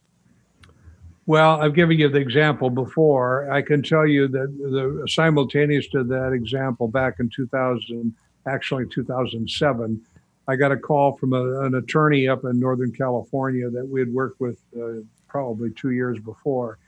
Well, 1.27 1.61
I've 1.61 1.75
given 1.75 1.99
you 1.99 2.09
the 2.09 2.19
example 2.19 2.69
before. 2.69 3.51
I 3.51 3.63
can 3.63 3.83
tell 3.83 4.07
you 4.07 4.29
that 4.29 4.59
the 4.59 5.09
simultaneous 5.09 5.87
to 5.89 6.03
that 6.05 6.33
example 6.33 6.89
back 6.89 7.21
in 7.21 7.31
2000, 7.35 8.13
actually 8.47 8.87
2007, 8.89 10.01
I 10.49 10.57
got 10.57 10.73
a 10.73 10.77
call 10.77 11.17
from 11.17 11.33
a, 11.33 11.61
an 11.61 11.77
attorney 11.77 12.27
up 12.27 12.45
in 12.45 12.59
Northern 12.59 12.93
California 12.93 13.71
that 13.71 13.87
we 13.87 14.01
had 14.01 14.13
worked 14.13 14.41
with 14.41 14.61
uh, 14.77 15.03
probably 15.29 15.71
two 15.71 15.91
years 15.91 16.19
before. 16.19 16.79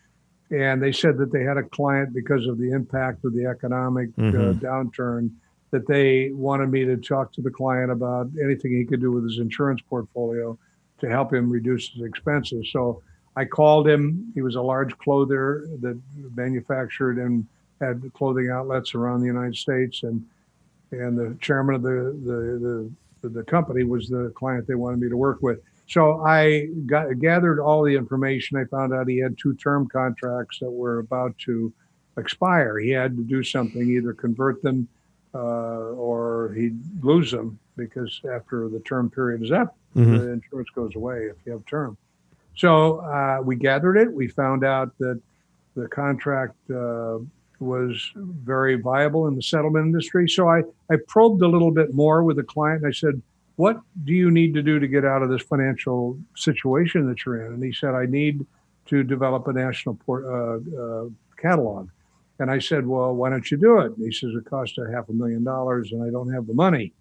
And 0.50 0.83
they 0.83 0.92
said 0.92 1.16
that 1.18 1.33
they 1.33 1.42
had 1.42 1.57
a 1.57 1.62
client 1.62 2.12
because 2.14 2.46
of 2.46 2.59
the 2.59 2.70
impact 2.70 3.24
of 3.24 3.33
the 3.35 3.46
economic 3.46 4.11
uh, 4.18 4.22
Mhm. 4.22 4.61
downturn 4.61 5.30
that 5.70 5.87
they 5.87 6.30
wanted 6.33 6.70
me 6.70 6.85
to 6.85 6.96
talk 6.96 7.33
to 7.33 7.42
the 7.42 7.50
client 7.50 7.90
about 7.90 8.30
anything 8.42 8.72
he 8.72 8.85
could 8.85 9.00
do 9.00 9.11
with 9.11 9.24
his 9.24 9.38
insurance 9.38 9.80
portfolio 9.80 10.57
to 11.00 11.09
help 11.09 11.33
him 11.33 11.50
reduce 11.50 11.88
his 11.92 12.02
expenses. 12.04 12.70
So 12.70 13.02
I 13.37 13.44
called 13.44 13.88
him. 13.88 14.30
He 14.35 14.42
was 14.42 14.54
a 14.54 14.62
large 14.62 14.96
clothier 14.98 15.66
that 15.80 15.98
manufactured 16.37 17.18
and 17.18 17.44
had 17.80 18.09
clothing 18.14 18.50
outlets 18.50 18.94
around 18.94 19.20
the 19.20 19.26
United 19.26 19.57
States, 19.57 20.02
and 20.04 20.24
and 20.92 21.18
the 21.18 21.37
chairman 21.40 21.74
of 21.74 21.83
the 21.83 22.14
the 22.24 22.92
the, 23.22 23.28
the 23.30 23.42
company 23.44 23.83
was 23.83 24.09
the 24.09 24.30
client 24.37 24.66
they 24.68 24.76
wanted 24.76 25.00
me 25.00 25.09
to 25.09 25.16
work 25.16 25.42
with. 25.42 25.61
So 25.87 26.23
I 26.25 26.66
got 26.87 27.18
gathered 27.18 27.61
all 27.61 27.83
the 27.85 27.94
information. 27.94 28.57
I 28.57 28.64
found 28.64 28.94
out 28.94 29.09
he 29.09 29.18
had 29.18 29.37
two 29.38 29.55
term 29.55 29.87
contracts 29.88 30.59
that 30.61 30.70
were 30.70 30.99
about 31.01 31.37
to 31.40 31.73
expire. 32.16 32.79
He 32.79 32.90
had 32.90 33.16
to 33.16 33.23
do 33.23 33.42
something, 33.42 33.88
either 33.90 34.12
convert 34.12 34.62
them 34.62 34.88
uh, 35.35 35.38
or 35.38 36.53
he'd 36.57 36.79
lose 37.03 37.31
them 37.33 37.59
because 37.77 38.20
after 38.33 38.68
the 38.68 38.81
term 38.81 39.11
period 39.11 39.42
is 39.42 39.51
up, 39.51 39.77
Mhm. 39.97 40.18
the 40.20 40.31
insurance 40.31 40.70
goes 40.70 40.94
away 40.94 41.25
if 41.25 41.37
you 41.44 41.53
have 41.53 41.66
term. 41.66 41.97
So 42.57 42.99
uh, 42.99 43.40
we 43.44 43.57
gathered 43.57 43.97
it. 43.97 44.12
We 44.12 44.29
found 44.29 44.64
out 44.64 44.97
that 44.99 45.20
the 45.75 45.88
contract 45.88 46.55
uh, 46.70 47.18
was 47.59 48.12
very 48.16 48.77
viable 48.77 49.27
in 49.27 49.35
the 49.35 49.42
settlement 49.42 49.87
industry. 49.87 50.29
So 50.29 50.49
I, 50.49 50.62
I 50.88 50.97
probed 51.09 51.42
a 51.42 51.49
little 51.49 51.73
bit 51.73 51.94
more 51.94 52.23
with 52.23 52.37
the 52.37 52.44
client. 52.44 52.83
And 52.85 52.88
I 52.88 52.92
said, 52.92 53.20
What 53.57 53.81
do 54.05 54.12
you 54.12 54.31
need 54.31 54.55
to 54.55 54.62
do 54.62 54.79
to 54.79 54.88
get 54.88 55.05
out 55.05 55.23
of 55.23 55.31
this 55.31 55.43
financial 55.43 56.19
situation 56.35 57.09
that 57.09 57.25
you're 57.25 57.47
in? 57.47 57.55
And 57.55 57.62
he 57.62 57.73
said, 57.73 57.95
I 57.95 58.07
need 58.07 58.45
to 58.87 59.03
develop 59.03 59.47
a 59.47 59.53
national 59.53 59.95
port, 59.95 60.25
uh, 60.25 60.81
uh, 60.81 61.09
catalog. 61.37 61.88
And 62.40 62.51
I 62.51 62.59
said, 62.59 62.87
Well, 62.87 63.14
why 63.14 63.31
don't 63.31 63.49
you 63.51 63.57
do 63.57 63.79
it? 63.79 63.97
And 63.97 64.05
he 64.05 64.12
says, 64.12 64.33
It 64.35 64.45
costs 64.45 64.77
a 64.79 64.90
half 64.90 65.09
a 65.09 65.12
million 65.12 65.45
dollars 65.45 65.93
and 65.93 66.03
I 66.03 66.11
don't 66.11 66.33
have 66.33 66.47
the 66.47 66.55
money. 66.55 66.93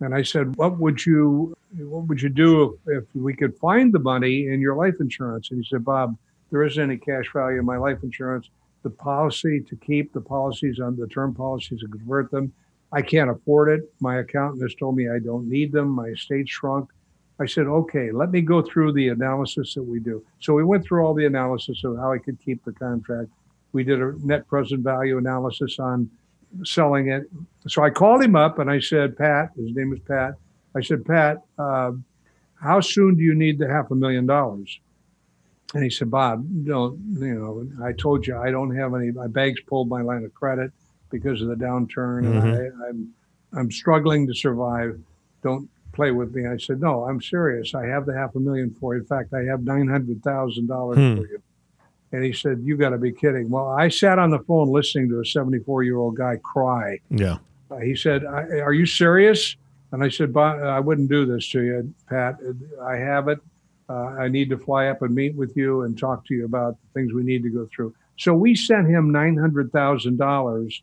And 0.00 0.14
I 0.14 0.22
said, 0.22 0.56
"What 0.56 0.78
would 0.78 1.04
you, 1.06 1.56
what 1.78 2.06
would 2.06 2.20
you 2.20 2.28
do 2.28 2.78
if, 2.86 3.04
if 3.04 3.04
we 3.14 3.34
could 3.34 3.56
find 3.56 3.92
the 3.92 3.98
money 3.98 4.48
in 4.48 4.60
your 4.60 4.76
life 4.76 4.94
insurance?" 5.00 5.50
And 5.50 5.62
he 5.62 5.68
said, 5.68 5.84
"Bob, 5.84 6.16
there 6.50 6.62
isn't 6.62 6.82
any 6.82 6.96
cash 6.96 7.32
value 7.32 7.58
in 7.58 7.64
my 7.64 7.76
life 7.76 8.02
insurance. 8.02 8.50
The 8.82 8.90
policy 8.90 9.60
to 9.60 9.76
keep 9.76 10.12
the 10.12 10.20
policies 10.20 10.80
on 10.80 10.96
the 10.96 11.06
term 11.06 11.34
policies 11.34 11.82
and 11.82 11.90
convert 11.90 12.30
them, 12.30 12.52
I 12.92 13.02
can't 13.02 13.30
afford 13.30 13.68
it. 13.68 13.92
My 14.00 14.18
accountant 14.18 14.62
has 14.62 14.74
told 14.74 14.96
me 14.96 15.08
I 15.08 15.18
don't 15.18 15.48
need 15.48 15.72
them. 15.72 15.88
My 15.88 16.08
estate 16.08 16.48
shrunk." 16.48 16.90
I 17.38 17.46
said, 17.46 17.66
"Okay, 17.66 18.12
let 18.12 18.30
me 18.30 18.40
go 18.40 18.62
through 18.62 18.92
the 18.92 19.08
analysis 19.08 19.74
that 19.74 19.82
we 19.82 20.00
do." 20.00 20.24
So 20.40 20.54
we 20.54 20.64
went 20.64 20.84
through 20.84 21.04
all 21.04 21.14
the 21.14 21.26
analysis 21.26 21.84
of 21.84 21.96
how 21.96 22.12
I 22.12 22.18
could 22.18 22.38
keep 22.40 22.64
the 22.64 22.72
contract. 22.72 23.28
We 23.72 23.84
did 23.84 24.00
a 24.00 24.14
net 24.24 24.48
present 24.48 24.82
value 24.82 25.18
analysis 25.18 25.78
on 25.78 26.10
selling 26.64 27.08
it. 27.08 27.30
So 27.68 27.82
I 27.82 27.90
called 27.90 28.22
him 28.22 28.36
up 28.36 28.58
and 28.58 28.70
I 28.70 28.80
said, 28.80 29.16
Pat, 29.16 29.50
his 29.56 29.74
name 29.74 29.92
is 29.92 30.00
Pat. 30.00 30.34
I 30.74 30.80
said, 30.80 31.04
Pat, 31.04 31.42
uh, 31.58 31.92
how 32.60 32.80
soon 32.80 33.16
do 33.16 33.22
you 33.22 33.34
need 33.34 33.58
the 33.58 33.68
half 33.68 33.90
a 33.90 33.94
million 33.94 34.26
dollars? 34.26 34.80
And 35.74 35.82
he 35.82 35.90
said, 35.90 36.10
Bob, 36.10 36.46
no, 36.48 36.96
you 37.18 37.34
know, 37.34 37.84
I 37.84 37.92
told 37.92 38.26
you 38.26 38.36
I 38.36 38.50
don't 38.50 38.74
have 38.74 38.94
any. 38.94 39.10
My 39.10 39.26
bank's 39.26 39.60
pulled 39.62 39.88
my 39.88 40.00
line 40.00 40.24
of 40.24 40.32
credit 40.32 40.72
because 41.10 41.42
of 41.42 41.48
the 41.48 41.54
downturn, 41.54 42.26
and 42.26 42.38
I, 42.82 42.88
I'm 42.88 43.12
I'm 43.52 43.70
struggling 43.70 44.26
to 44.26 44.34
survive. 44.34 44.98
Don't 45.42 45.68
play 45.92 46.10
with 46.10 46.34
me. 46.34 46.46
I 46.46 46.56
said, 46.58 46.80
no, 46.80 47.04
I'm 47.04 47.22
serious. 47.22 47.74
I 47.74 47.86
have 47.86 48.04
the 48.04 48.12
half 48.14 48.34
a 48.34 48.40
million 48.40 48.70
for 48.78 48.94
you. 48.94 49.00
In 49.00 49.06
fact, 49.06 49.32
I 49.32 49.44
have 49.44 49.62
nine 49.62 49.88
hundred 49.88 50.22
thousand 50.22 50.66
dollars 50.66 50.98
Hmm. 50.98 51.16
for 51.22 51.26
you. 51.28 51.42
And 52.12 52.24
he 52.24 52.32
said, 52.32 52.60
you 52.62 52.76
got 52.76 52.90
to 52.90 52.98
be 52.98 53.12
kidding. 53.12 53.50
Well, 53.50 53.68
I 53.68 53.88
sat 53.88 54.18
on 54.18 54.30
the 54.30 54.38
phone 54.40 54.68
listening 54.70 55.08
to 55.08 55.20
a 55.20 55.24
74 55.24 55.82
year 55.82 55.96
old 55.98 56.16
guy 56.16 56.36
cry. 56.42 57.00
Yeah. 57.10 57.38
Uh, 57.70 57.78
he 57.78 57.96
said, 57.96 58.24
I, 58.24 58.60
"Are 58.60 58.72
you 58.72 58.86
serious?" 58.86 59.56
And 59.90 60.02
I 60.04 60.08
said, 60.08 60.32
"Bob, 60.32 60.60
I 60.62 60.78
wouldn't 60.80 61.08
do 61.08 61.26
this 61.26 61.48
to 61.50 61.62
you, 61.62 61.94
Pat. 62.08 62.38
I 62.80 62.94
have 62.96 63.26
it. 63.28 63.40
Uh, 63.88 63.92
I 64.18 64.28
need 64.28 64.50
to 64.50 64.58
fly 64.58 64.86
up 64.88 65.02
and 65.02 65.14
meet 65.14 65.34
with 65.34 65.56
you 65.56 65.82
and 65.82 65.98
talk 65.98 66.24
to 66.26 66.34
you 66.34 66.44
about 66.44 66.76
the 66.80 67.00
things 67.00 67.12
we 67.12 67.22
need 67.24 67.42
to 67.42 67.50
go 67.50 67.68
through." 67.74 67.92
So 68.18 68.34
we 68.34 68.54
sent 68.54 68.86
him 68.88 69.10
nine 69.10 69.36
hundred 69.36 69.72
thousand 69.72 70.16
dollars, 70.18 70.80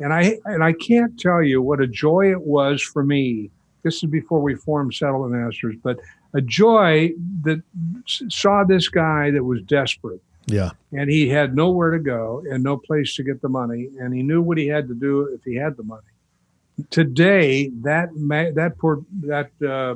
and 0.00 0.12
I 0.12 0.38
and 0.44 0.62
I 0.64 0.72
can't 0.72 1.18
tell 1.18 1.42
you 1.42 1.62
what 1.62 1.80
a 1.80 1.86
joy 1.86 2.30
it 2.30 2.40
was 2.42 2.82
for 2.82 3.04
me. 3.04 3.50
This 3.82 4.02
is 4.02 4.10
before 4.10 4.40
we 4.40 4.54
formed 4.54 4.94
Settlement 4.94 5.32
Masters, 5.32 5.76
but 5.82 5.98
a 6.32 6.40
joy 6.40 7.12
that 7.42 7.62
saw 8.06 8.64
this 8.64 8.88
guy 8.88 9.30
that 9.30 9.44
was 9.44 9.60
desperate 9.62 10.20
Yeah. 10.46 10.70
and 10.92 11.08
he 11.10 11.28
had 11.28 11.54
nowhere 11.54 11.90
to 11.92 11.98
go 11.98 12.42
and 12.50 12.62
no 12.64 12.76
place 12.76 13.14
to 13.16 13.22
get 13.22 13.40
the 13.42 13.48
money 13.48 13.90
and 14.00 14.12
he 14.14 14.22
knew 14.22 14.42
what 14.42 14.58
he 14.58 14.66
had 14.66 14.88
to 14.88 14.94
do 14.94 15.22
if 15.34 15.44
he 15.44 15.54
had 15.54 15.76
the 15.76 15.84
money 15.84 16.02
today 16.90 17.68
that 17.82 18.14
ma- 18.16 18.50
that 18.54 18.76
port 18.78 19.00
that 19.20 19.50
uh, 19.62 19.94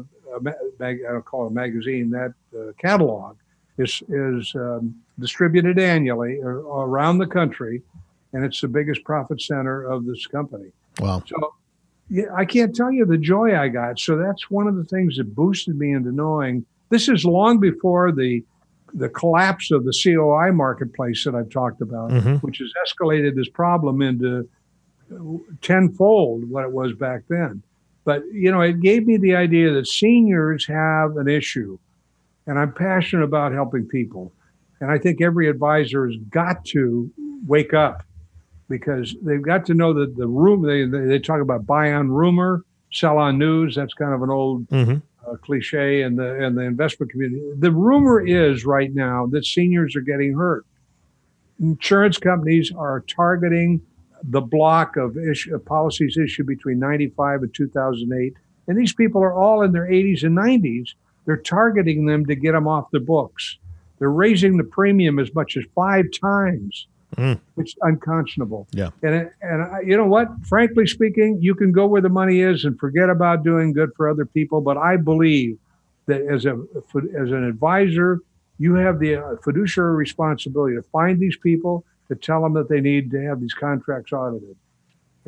mag- 0.78 1.00
I 1.08 1.12
don't 1.12 1.24
call 1.24 1.46
it 1.46 1.50
a 1.50 1.54
magazine 1.54 2.10
that 2.10 2.34
uh, 2.56 2.72
catalog 2.78 3.36
is 3.78 4.02
is 4.08 4.52
um, 4.54 4.94
distributed 5.18 5.78
annually 5.78 6.38
around 6.40 7.18
the 7.18 7.26
country 7.26 7.82
and 8.32 8.44
it's 8.44 8.60
the 8.60 8.68
biggest 8.68 9.02
profit 9.04 9.40
center 9.40 9.84
of 9.84 10.04
this 10.06 10.26
company 10.26 10.70
Wow. 11.00 11.22
so 11.26 11.54
yeah, 12.10 12.24
I 12.34 12.44
can't 12.46 12.74
tell 12.74 12.90
you 12.90 13.04
the 13.04 13.18
joy 13.18 13.54
I 13.54 13.68
got. 13.68 13.98
So 13.98 14.16
that's 14.16 14.50
one 14.50 14.66
of 14.66 14.76
the 14.76 14.84
things 14.84 15.18
that 15.18 15.34
boosted 15.34 15.78
me 15.78 15.92
into 15.92 16.10
knowing 16.10 16.64
this 16.88 17.06
is 17.08 17.24
long 17.26 17.60
before 17.60 18.12
the 18.12 18.42
the 18.94 19.10
collapse 19.10 19.70
of 19.70 19.84
the 19.84 19.92
COI 20.02 20.50
marketplace 20.50 21.22
that 21.24 21.34
I've 21.34 21.50
talked 21.50 21.82
about, 21.82 22.10
Mhm. 22.10 22.42
which 22.42 22.58
has 22.58 22.72
escalated 22.86 23.34
this 23.36 23.50
problem 23.50 24.00
into 24.00 24.48
tenfold 25.60 26.48
what 26.48 26.64
it 26.64 26.72
was 26.72 26.92
back 26.94 27.22
then. 27.28 27.62
But 28.04 28.22
you 28.32 28.50
know, 28.50 28.60
it 28.62 28.80
gave 28.80 29.06
me 29.06 29.16
the 29.18 29.36
idea 29.36 29.72
that 29.74 29.86
seniors 29.86 30.66
have 30.66 31.16
an 31.18 31.28
issue, 31.28 31.78
and 32.46 32.58
I'm 32.58 32.72
passionate 32.72 33.24
about 33.24 33.52
helping 33.52 33.84
people. 33.86 34.32
And 34.80 34.90
I 34.90 34.98
think 34.98 35.20
every 35.20 35.48
advisor 35.48 36.06
has 36.06 36.16
got 36.30 36.64
to 36.66 37.10
wake 37.46 37.74
up 37.74 38.02
because 38.68 39.14
they've 39.22 39.42
got 39.42 39.66
to 39.66 39.74
know 39.74 39.92
that 39.94 40.16
the 40.16 40.26
room 40.26 40.62
they 40.62 40.84
they, 40.84 41.06
they 41.06 41.18
talk 41.18 41.40
about 41.40 41.66
buy 41.66 41.92
on 41.92 42.10
rumor, 42.10 42.64
sell 42.92 43.18
on 43.18 43.38
news. 43.38 43.74
That's 43.74 43.94
kind 43.94 44.14
of 44.14 44.22
an 44.22 44.30
old 44.30 44.66
hmm 44.68 44.96
uh, 45.28 45.36
cliche 45.36 46.02
in 46.02 46.16
the 46.16 46.42
in 46.42 46.54
the 46.54 46.62
investment 46.62 47.10
community. 47.12 47.42
The 47.58 47.72
rumor 47.72 48.20
is 48.20 48.64
right 48.64 48.94
now 48.94 49.26
that 49.26 49.44
seniors 49.44 49.96
are 49.96 50.00
getting 50.00 50.34
hurt. 50.34 50.64
Insurance 51.60 52.18
companies 52.18 52.72
are 52.76 53.00
targeting 53.00 53.80
the 54.22 54.40
block 54.40 54.96
of 54.96 55.16
issue, 55.16 55.54
of 55.54 55.64
policies 55.64 56.16
issued 56.16 56.46
between 56.46 56.78
95 56.78 57.42
and 57.42 57.54
2008, 57.54 58.34
and 58.66 58.78
these 58.78 58.92
people 58.92 59.22
are 59.22 59.34
all 59.34 59.62
in 59.62 59.72
their 59.72 59.86
80s 59.86 60.22
and 60.24 60.36
90s. 60.36 60.94
They're 61.24 61.36
targeting 61.36 62.06
them 62.06 62.26
to 62.26 62.34
get 62.34 62.52
them 62.52 62.66
off 62.66 62.90
the 62.90 63.00
books. 63.00 63.58
They're 63.98 64.10
raising 64.10 64.56
the 64.56 64.64
premium 64.64 65.18
as 65.18 65.34
much 65.34 65.56
as 65.56 65.64
five 65.74 66.06
times. 66.20 66.86
Mm. 67.16 67.40
It's 67.56 67.74
unconscionable. 67.82 68.68
Yeah. 68.72 68.90
And 69.02 69.30
and 69.40 69.62
I, 69.62 69.80
you 69.80 69.96
know 69.96 70.06
what? 70.06 70.28
Frankly 70.44 70.86
speaking, 70.86 71.38
you 71.40 71.54
can 71.54 71.72
go 71.72 71.86
where 71.86 72.02
the 72.02 72.08
money 72.08 72.40
is 72.40 72.64
and 72.64 72.78
forget 72.78 73.08
about 73.08 73.44
doing 73.44 73.72
good 73.72 73.90
for 73.96 74.08
other 74.08 74.26
people. 74.26 74.60
But 74.60 74.76
I 74.76 74.96
believe 74.96 75.58
that 76.06 76.20
as 76.22 76.44
a 76.44 76.60
as 77.18 77.30
an 77.30 77.44
advisor, 77.44 78.20
you 78.58 78.74
have 78.74 78.98
the 78.98 79.16
uh, 79.16 79.36
fiduciary 79.42 79.94
responsibility 79.96 80.76
to 80.76 80.82
find 80.82 81.18
these 81.18 81.36
people, 81.36 81.84
to 82.08 82.14
tell 82.14 82.42
them 82.42 82.52
that 82.54 82.68
they 82.68 82.80
need 82.80 83.10
to 83.12 83.22
have 83.22 83.40
these 83.40 83.54
contracts 83.54 84.12
audited, 84.12 84.56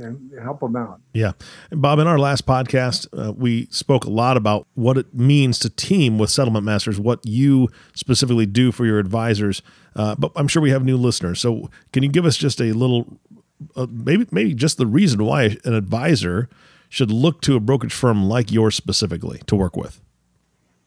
and 0.03 0.31
help 0.43 0.61
them 0.61 0.77
out. 0.77 1.01
Yeah. 1.13 1.33
And 1.71 1.81
Bob, 1.81 1.99
in 1.99 2.07
our 2.07 2.19
last 2.19 2.47
podcast, 2.47 3.07
uh, 3.13 3.33
we 3.33 3.67
spoke 3.71 4.05
a 4.05 4.11
lot 4.11 4.37
about 4.37 4.67
what 4.75 4.97
it 4.99 5.15
means 5.15 5.59
to 5.61 5.71
team 5.71 6.19
with 6.19 6.31
settlement 6.31 6.65
masters, 6.65 6.99
what 6.99 7.21
you 7.25 7.69
specifically 7.95 8.47
do 8.47 8.73
for 8.73 8.87
your 8.87 8.99
advisors. 8.99 9.63
Uh, 9.95 10.15
but 10.19 10.33
I'm 10.37 10.49
sure 10.49 10.63
we 10.63 10.71
have 10.71 10.85
new 10.85 10.97
listeners. 10.97 11.41
So 11.41 11.71
can 11.93 12.03
you 12.03 12.09
give 12.09 12.25
us 12.25 12.37
just 12.37 12.61
a 12.61 12.73
little, 12.73 13.19
uh, 13.77 13.87
maybe, 13.91 14.27
maybe 14.31 14.55
just 14.55 14.79
the 14.79 14.87
reason 14.87 15.25
why 15.25 15.57
an 15.65 15.75
advisor 15.75 16.49
should 16.89 17.11
look 17.11 17.41
to 17.43 17.57
a 17.57 17.61
brokerage 17.61 17.93
firm 17.93 18.29
like 18.29 18.51
yours 18.51 18.75
specifically 18.75 19.41
to 19.47 19.57
work 19.57 19.77
with? 19.77 20.01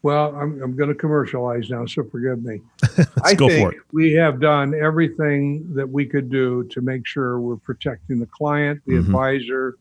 Well, 0.04 0.36
I'm, 0.36 0.62
I'm 0.62 0.76
going 0.76 0.90
to 0.90 0.96
commercialize 0.96 1.70
now, 1.70 1.86
so 1.86 2.04
forgive 2.04 2.44
me. 2.44 2.60
Let's 2.98 3.10
I 3.24 3.34
go 3.34 3.48
think 3.48 3.72
for 3.72 3.78
it. 3.78 3.82
we 3.94 4.12
have 4.14 4.42
done 4.42 4.74
everything 4.76 5.74
that 5.74 5.90
we 5.90 6.06
could 6.06 6.30
do 6.30 6.66
to 6.66 6.82
make 6.82 7.08
sure 7.08 7.40
we're 7.40 7.56
protecting 7.56 8.20
the 8.20 8.26
client, 8.28 8.82
the 8.86 8.96
Mhm. 8.96 9.00
advisor, 9.00 9.76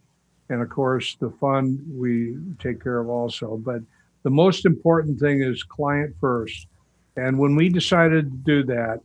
and 0.49 0.63
of 0.63 0.69
course 0.71 1.17
the 1.17 1.31
fund 1.41 1.81
we 1.93 2.37
take 2.61 2.81
care 2.81 3.01
of 3.01 3.09
also. 3.09 3.57
But 3.57 3.83
the 4.23 4.31
most 4.31 4.65
important 4.65 5.19
thing 5.19 5.43
is 5.43 5.65
client 5.65 6.15
first. 6.21 6.69
And 7.17 7.37
when 7.37 7.57
we 7.57 7.69
decided 7.69 8.31
to 8.31 8.37
do 8.39 8.63
that, 8.65 9.01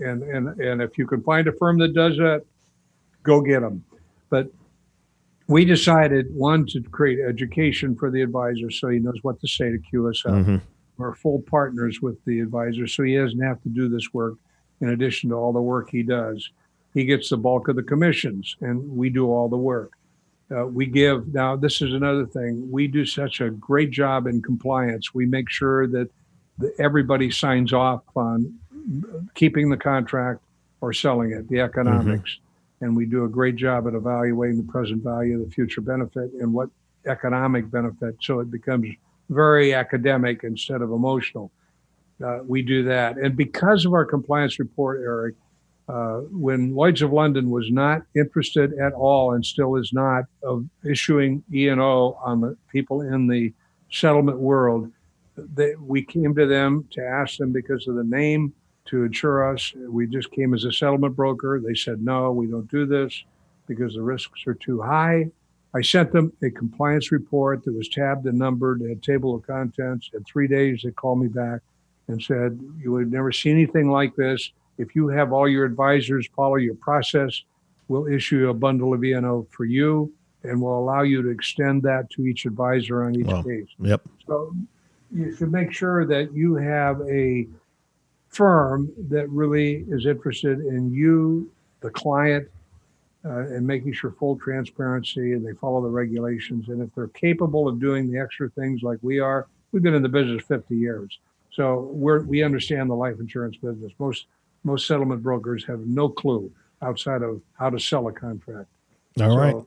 and 0.00 0.22
and 0.24 0.48
and 0.60 0.82
if 0.82 0.98
you 0.98 1.06
can 1.06 1.22
find 1.22 1.46
a 1.46 1.52
firm 1.52 1.78
that 1.78 1.94
does 1.94 2.16
that, 2.16 2.42
go 3.22 3.40
get 3.40 3.60
them. 3.60 3.84
But 4.30 4.50
we 5.48 5.64
decided 5.64 6.34
one 6.34 6.66
to 6.66 6.82
create 6.82 7.20
education 7.20 7.94
for 7.94 8.10
the 8.10 8.20
advisor 8.22 8.70
so 8.70 8.88
he 8.88 8.98
knows 8.98 9.18
what 9.22 9.40
to 9.40 9.48
say 9.48 9.70
to 9.70 9.78
QSL 9.78 10.44
Mhm. 10.44 10.60
are 10.98 11.14
full 11.14 11.42
partners 11.42 12.00
with 12.02 12.16
the 12.24 12.40
advisor, 12.40 12.86
so 12.86 13.02
he 13.02 13.16
doesn't 13.16 13.40
have 13.40 13.62
to 13.62 13.68
do 13.68 13.88
this 13.88 14.12
work 14.14 14.34
in 14.80 14.88
addition 14.90 15.30
to 15.30 15.36
all 15.36 15.52
the 15.52 15.60
work 15.62 15.90
he 15.90 16.02
does. 16.02 16.50
He 16.94 17.04
gets 17.04 17.28
the 17.30 17.36
bulk 17.36 17.68
of 17.68 17.76
the 17.76 17.82
commissions, 17.82 18.56
and 18.60 18.96
we 18.96 19.10
do 19.10 19.26
all 19.30 19.48
the 19.48 19.56
work. 19.58 19.92
Uh, 20.50 20.66
we 20.66 20.86
give 20.86 21.34
now. 21.34 21.56
This 21.56 21.82
is 21.82 21.92
another 21.92 22.24
thing. 22.24 22.70
We 22.70 22.86
do 22.86 23.04
such 23.04 23.40
a 23.40 23.50
great 23.50 23.90
job 23.90 24.26
in 24.26 24.40
compliance. 24.42 25.12
We 25.14 25.26
make 25.26 25.50
sure 25.50 25.86
that 25.88 26.08
the, 26.58 26.72
everybody 26.78 27.30
signs 27.30 27.72
off 27.72 28.02
on 28.16 28.54
keeping 29.34 29.68
the 29.68 29.76
contract 29.76 30.40
or 30.80 30.92
selling 30.92 31.32
it, 31.32 31.48
the 31.48 31.60
economics, 31.60 32.38
and 32.80 32.96
we 32.96 33.06
do 33.06 33.24
a 33.24 33.28
great 33.28 33.56
job 33.56 33.86
at 33.86 33.94
evaluating 33.94 34.58
the 34.58 34.70
present 34.70 35.02
value, 35.02 35.40
of 35.40 35.48
the 35.48 35.54
future 35.54 35.80
benefit, 35.80 36.32
and 36.40 36.52
what 36.52 36.68
economic 37.06 37.70
benefit. 37.70 38.16
So 38.20 38.40
it 38.40 38.50
becomes 38.50 38.88
very 39.30 39.74
academic 39.74 40.44
instead 40.44 40.82
of 40.82 40.90
emotional. 40.92 41.50
Uh, 42.24 42.40
we 42.46 42.62
do 42.62 42.84
that. 42.84 43.16
And 43.16 43.36
because 43.36 43.84
of 43.84 43.92
our 43.92 44.04
compliance 44.04 44.58
report, 44.58 45.00
Eric, 45.02 45.34
uh, 45.88 46.20
when 46.32 46.74
Lloyd's 46.74 47.02
of 47.02 47.12
London 47.12 47.50
was 47.50 47.70
not 47.70 48.02
interested 48.14 48.72
at 48.78 48.92
all 48.92 49.34
and 49.34 49.44
still 49.44 49.76
is 49.76 49.92
not 49.92 50.24
of 50.42 50.66
issuing 50.84 51.44
E&O 51.52 52.18
on 52.24 52.40
the 52.40 52.56
people 52.72 53.02
in 53.02 53.28
the 53.28 53.52
settlement 53.90 54.38
world, 54.38 54.90
they, 55.36 55.74
we 55.76 56.02
came 56.02 56.34
to 56.34 56.46
them 56.46 56.86
to 56.90 57.06
ask 57.06 57.36
them 57.38 57.52
because 57.52 57.86
of 57.86 57.94
the 57.94 58.04
name 58.04 58.52
to 58.86 59.04
insure 59.04 59.52
us. 59.52 59.72
We 59.88 60.06
just 60.06 60.30
came 60.32 60.54
as 60.54 60.64
a 60.64 60.72
settlement 60.72 61.16
broker. 61.16 61.60
They 61.64 61.74
said, 61.74 62.02
no, 62.02 62.32
we 62.32 62.46
don't 62.46 62.70
do 62.70 62.86
this 62.86 63.24
because 63.66 63.94
the 63.94 64.02
risks 64.02 64.46
are 64.46 64.54
too 64.54 64.80
high. 64.80 65.30
I 65.74 65.82
sent 65.82 66.12
them 66.12 66.32
a 66.42 66.50
compliance 66.50 67.12
report 67.12 67.64
that 67.64 67.74
was 67.74 67.88
tabbed 67.88 68.26
and 68.26 68.38
numbered, 68.38 68.80
a 68.82 68.94
table 68.96 69.34
of 69.34 69.46
contents. 69.46 70.10
In 70.14 70.24
three 70.24 70.48
days, 70.48 70.80
they 70.84 70.90
called 70.92 71.20
me 71.20 71.28
back 71.28 71.60
and 72.08 72.22
said, 72.22 72.58
You 72.78 72.92
would 72.92 73.12
never 73.12 73.32
see 73.32 73.50
anything 73.50 73.90
like 73.90 74.14
this. 74.16 74.52
If 74.78 74.94
you 74.94 75.08
have 75.08 75.32
all 75.32 75.48
your 75.48 75.64
advisors 75.64 76.28
follow 76.34 76.56
your 76.56 76.76
process, 76.76 77.42
we'll 77.88 78.06
issue 78.06 78.48
a 78.48 78.54
bundle 78.54 78.94
of 78.94 79.04
E&O 79.04 79.46
for 79.50 79.64
you 79.64 80.12
and 80.44 80.60
we'll 80.62 80.78
allow 80.78 81.02
you 81.02 81.22
to 81.22 81.28
extend 81.28 81.82
that 81.82 82.08
to 82.10 82.24
each 82.26 82.46
advisor 82.46 83.02
on 83.04 83.16
each 83.16 83.26
Wow. 83.26 83.42
case. 83.42 83.66
Yep. 83.80 84.02
So 84.26 84.54
you 85.12 85.34
should 85.34 85.50
make 85.50 85.72
sure 85.72 86.06
that 86.06 86.32
you 86.32 86.54
have 86.54 87.00
a 87.02 87.48
firm 88.36 88.92
that 89.08 89.28
really 89.30 89.84
is 89.88 90.06
interested 90.06 90.60
in 90.60 90.92
you, 90.92 91.50
the 91.80 91.90
client, 91.90 92.48
uh, 93.24 93.46
and 93.46 93.66
making 93.66 93.92
sure 93.92 94.12
full 94.12 94.38
transparency 94.38 95.32
and 95.32 95.44
they 95.44 95.52
follow 95.54 95.82
the 95.82 95.88
regulations. 95.88 96.68
And 96.68 96.80
if 96.82 96.94
they're 96.94 97.08
capable 97.08 97.66
of 97.66 97.80
doing 97.80 98.10
the 98.10 98.18
extra 98.18 98.48
things 98.50 98.82
like 98.82 98.98
we 99.02 99.18
are, 99.18 99.48
we've 99.72 99.82
been 99.82 99.94
in 99.94 100.02
the 100.02 100.08
business 100.08 100.42
50 100.46 100.76
years. 100.76 101.18
So 101.52 101.90
we're, 101.92 102.22
we 102.22 102.42
understand 102.42 102.90
the 102.90 102.94
life 102.94 103.16
insurance 103.18 103.56
business. 103.56 103.92
Most, 103.98 104.26
most 104.62 104.86
settlement 104.86 105.22
brokers 105.22 105.64
have 105.64 105.80
no 105.80 106.08
clue 106.08 106.52
outside 106.82 107.22
of 107.22 107.40
how 107.58 107.70
to 107.70 107.80
sell 107.80 108.06
a 108.08 108.12
contract. 108.12 108.68
All 109.20 109.36
right. 109.36 109.52
So, 109.52 109.66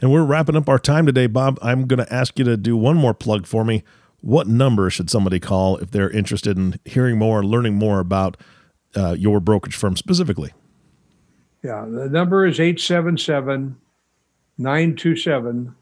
And 0.00 0.12
we're 0.12 0.24
wrapping 0.24 0.56
up 0.56 0.68
our 0.68 0.78
time 0.78 1.06
today, 1.06 1.26
Bob. 1.26 1.58
I'm 1.60 1.86
going 1.86 1.98
to 1.98 2.14
ask 2.14 2.38
you 2.38 2.44
to 2.44 2.56
do 2.56 2.76
one 2.76 2.96
more 2.96 3.14
plug 3.14 3.46
for 3.46 3.64
me. 3.64 3.82
What 4.24 4.46
number 4.46 4.88
should 4.88 5.10
somebody 5.10 5.38
call 5.38 5.76
if 5.76 5.90
they're 5.90 6.08
interested 6.08 6.56
in 6.56 6.80
hearing 6.86 7.18
more, 7.18 7.44
learning 7.44 7.74
more 7.74 8.00
about 8.00 8.38
uh, 8.96 9.12
your 9.18 9.38
brokerage 9.38 9.76
firm 9.76 9.98
specifically? 9.98 10.54
Yeah, 11.62 11.84
the 11.86 12.08
number 12.08 12.46
is 12.46 12.58
877 12.58 13.76
927 14.56 15.74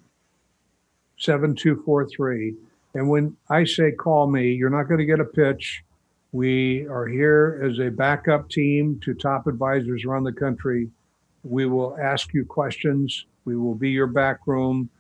7243. 1.19 2.55
And 2.95 3.09
when 3.09 3.37
I 3.49 3.63
say 3.63 3.93
call 3.93 4.27
me, 4.27 4.55
you're 4.55 4.71
not 4.71 4.89
going 4.89 4.99
to 4.99 5.07
get 5.07 5.21
a 5.21 5.25
pitch. 5.25 5.85
We 6.33 6.85
are 6.89 7.07
here 7.07 7.63
as 7.65 7.79
a 7.79 7.93
backup 7.93 8.51
team 8.51 8.99
to 9.05 9.15
top 9.15 9.47
advisors 9.47 10.05
around 10.05 10.25
the 10.25 10.33
country. 10.33 10.91
We 11.45 11.67
will 11.67 11.97
ask 11.97 12.35
you 12.35 12.45
questions. 12.45 13.25
We 13.45 13.57
will 13.57 13.77
be 13.77 13.91
your 13.91 14.09
back 14.09 14.49
room. 14.49 14.91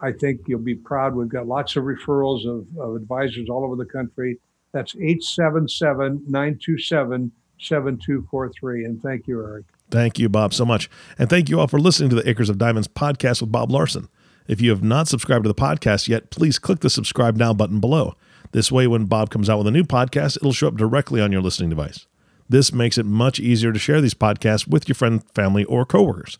I 0.00 0.12
think 0.12 0.42
you'll 0.46 0.60
be 0.60 0.74
proud. 0.74 1.14
We've 1.14 1.28
got 1.28 1.46
lots 1.46 1.76
of 1.76 1.84
referrals 1.84 2.46
of, 2.46 2.66
of 2.78 2.96
advisors 2.96 3.48
all 3.48 3.64
over 3.64 3.76
the 3.76 3.84
country. 3.84 4.38
That's 4.72 4.94
877 4.94 6.24
927 6.28 7.32
7243. 7.60 8.84
And 8.84 9.02
thank 9.02 9.26
you, 9.26 9.42
Eric. 9.42 9.64
Thank 9.90 10.18
you, 10.18 10.28
Bob, 10.28 10.52
so 10.54 10.64
much. 10.64 10.90
And 11.18 11.30
thank 11.30 11.48
you 11.48 11.58
all 11.58 11.66
for 11.66 11.80
listening 11.80 12.10
to 12.10 12.16
the 12.16 12.28
Acres 12.28 12.50
of 12.50 12.58
Diamonds 12.58 12.88
podcast 12.88 13.40
with 13.40 13.50
Bob 13.50 13.70
Larson. 13.70 14.08
If 14.46 14.60
you 14.60 14.70
have 14.70 14.82
not 14.82 15.08
subscribed 15.08 15.44
to 15.44 15.48
the 15.48 15.54
podcast 15.54 16.08
yet, 16.08 16.30
please 16.30 16.58
click 16.58 16.80
the 16.80 16.90
subscribe 16.90 17.36
now 17.36 17.52
button 17.52 17.80
below. 17.80 18.14
This 18.52 18.72
way, 18.72 18.86
when 18.86 19.04
Bob 19.04 19.30
comes 19.30 19.50
out 19.50 19.58
with 19.58 19.66
a 19.66 19.70
new 19.70 19.84
podcast, 19.84 20.36
it'll 20.36 20.52
show 20.52 20.68
up 20.68 20.76
directly 20.76 21.20
on 21.20 21.32
your 21.32 21.42
listening 21.42 21.68
device. 21.68 22.06
This 22.48 22.72
makes 22.72 22.96
it 22.96 23.04
much 23.04 23.38
easier 23.38 23.72
to 23.72 23.78
share 23.78 24.00
these 24.00 24.14
podcasts 24.14 24.66
with 24.66 24.88
your 24.88 24.94
friend, 24.94 25.22
family, 25.34 25.64
or 25.64 25.84
coworkers. 25.84 26.38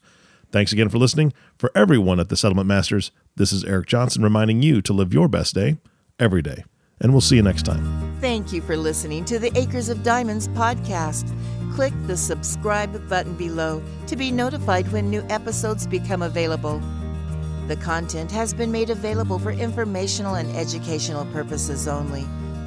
Thanks 0.50 0.72
again 0.72 0.88
for 0.88 0.98
listening. 0.98 1.32
For 1.58 1.70
everyone 1.74 2.20
at 2.20 2.28
the 2.28 2.36
Settlement 2.36 2.66
Masters, 2.66 3.10
this 3.36 3.52
is 3.52 3.64
Eric 3.64 3.86
Johnson 3.86 4.22
reminding 4.22 4.62
you 4.62 4.80
to 4.82 4.92
live 4.92 5.12
your 5.12 5.28
best 5.28 5.54
day 5.54 5.76
every 6.18 6.42
day. 6.42 6.64
And 7.00 7.12
we'll 7.12 7.20
see 7.20 7.36
you 7.36 7.42
next 7.42 7.64
time. 7.64 8.16
Thank 8.20 8.52
you 8.52 8.60
for 8.60 8.76
listening 8.76 9.24
to 9.26 9.38
the 9.38 9.56
Acres 9.56 9.88
of 9.88 10.02
Diamonds 10.02 10.48
podcast. 10.48 11.32
Click 11.74 11.92
the 12.06 12.16
subscribe 12.16 13.08
button 13.08 13.34
below 13.34 13.82
to 14.06 14.16
be 14.16 14.32
notified 14.32 14.90
when 14.90 15.08
new 15.10 15.24
episodes 15.28 15.86
become 15.86 16.22
available. 16.22 16.82
The 17.68 17.76
content 17.76 18.32
has 18.32 18.54
been 18.54 18.72
made 18.72 18.90
available 18.90 19.38
for 19.38 19.52
informational 19.52 20.36
and 20.36 20.50
educational 20.56 21.26
purposes 21.26 21.86
only. 21.86 22.26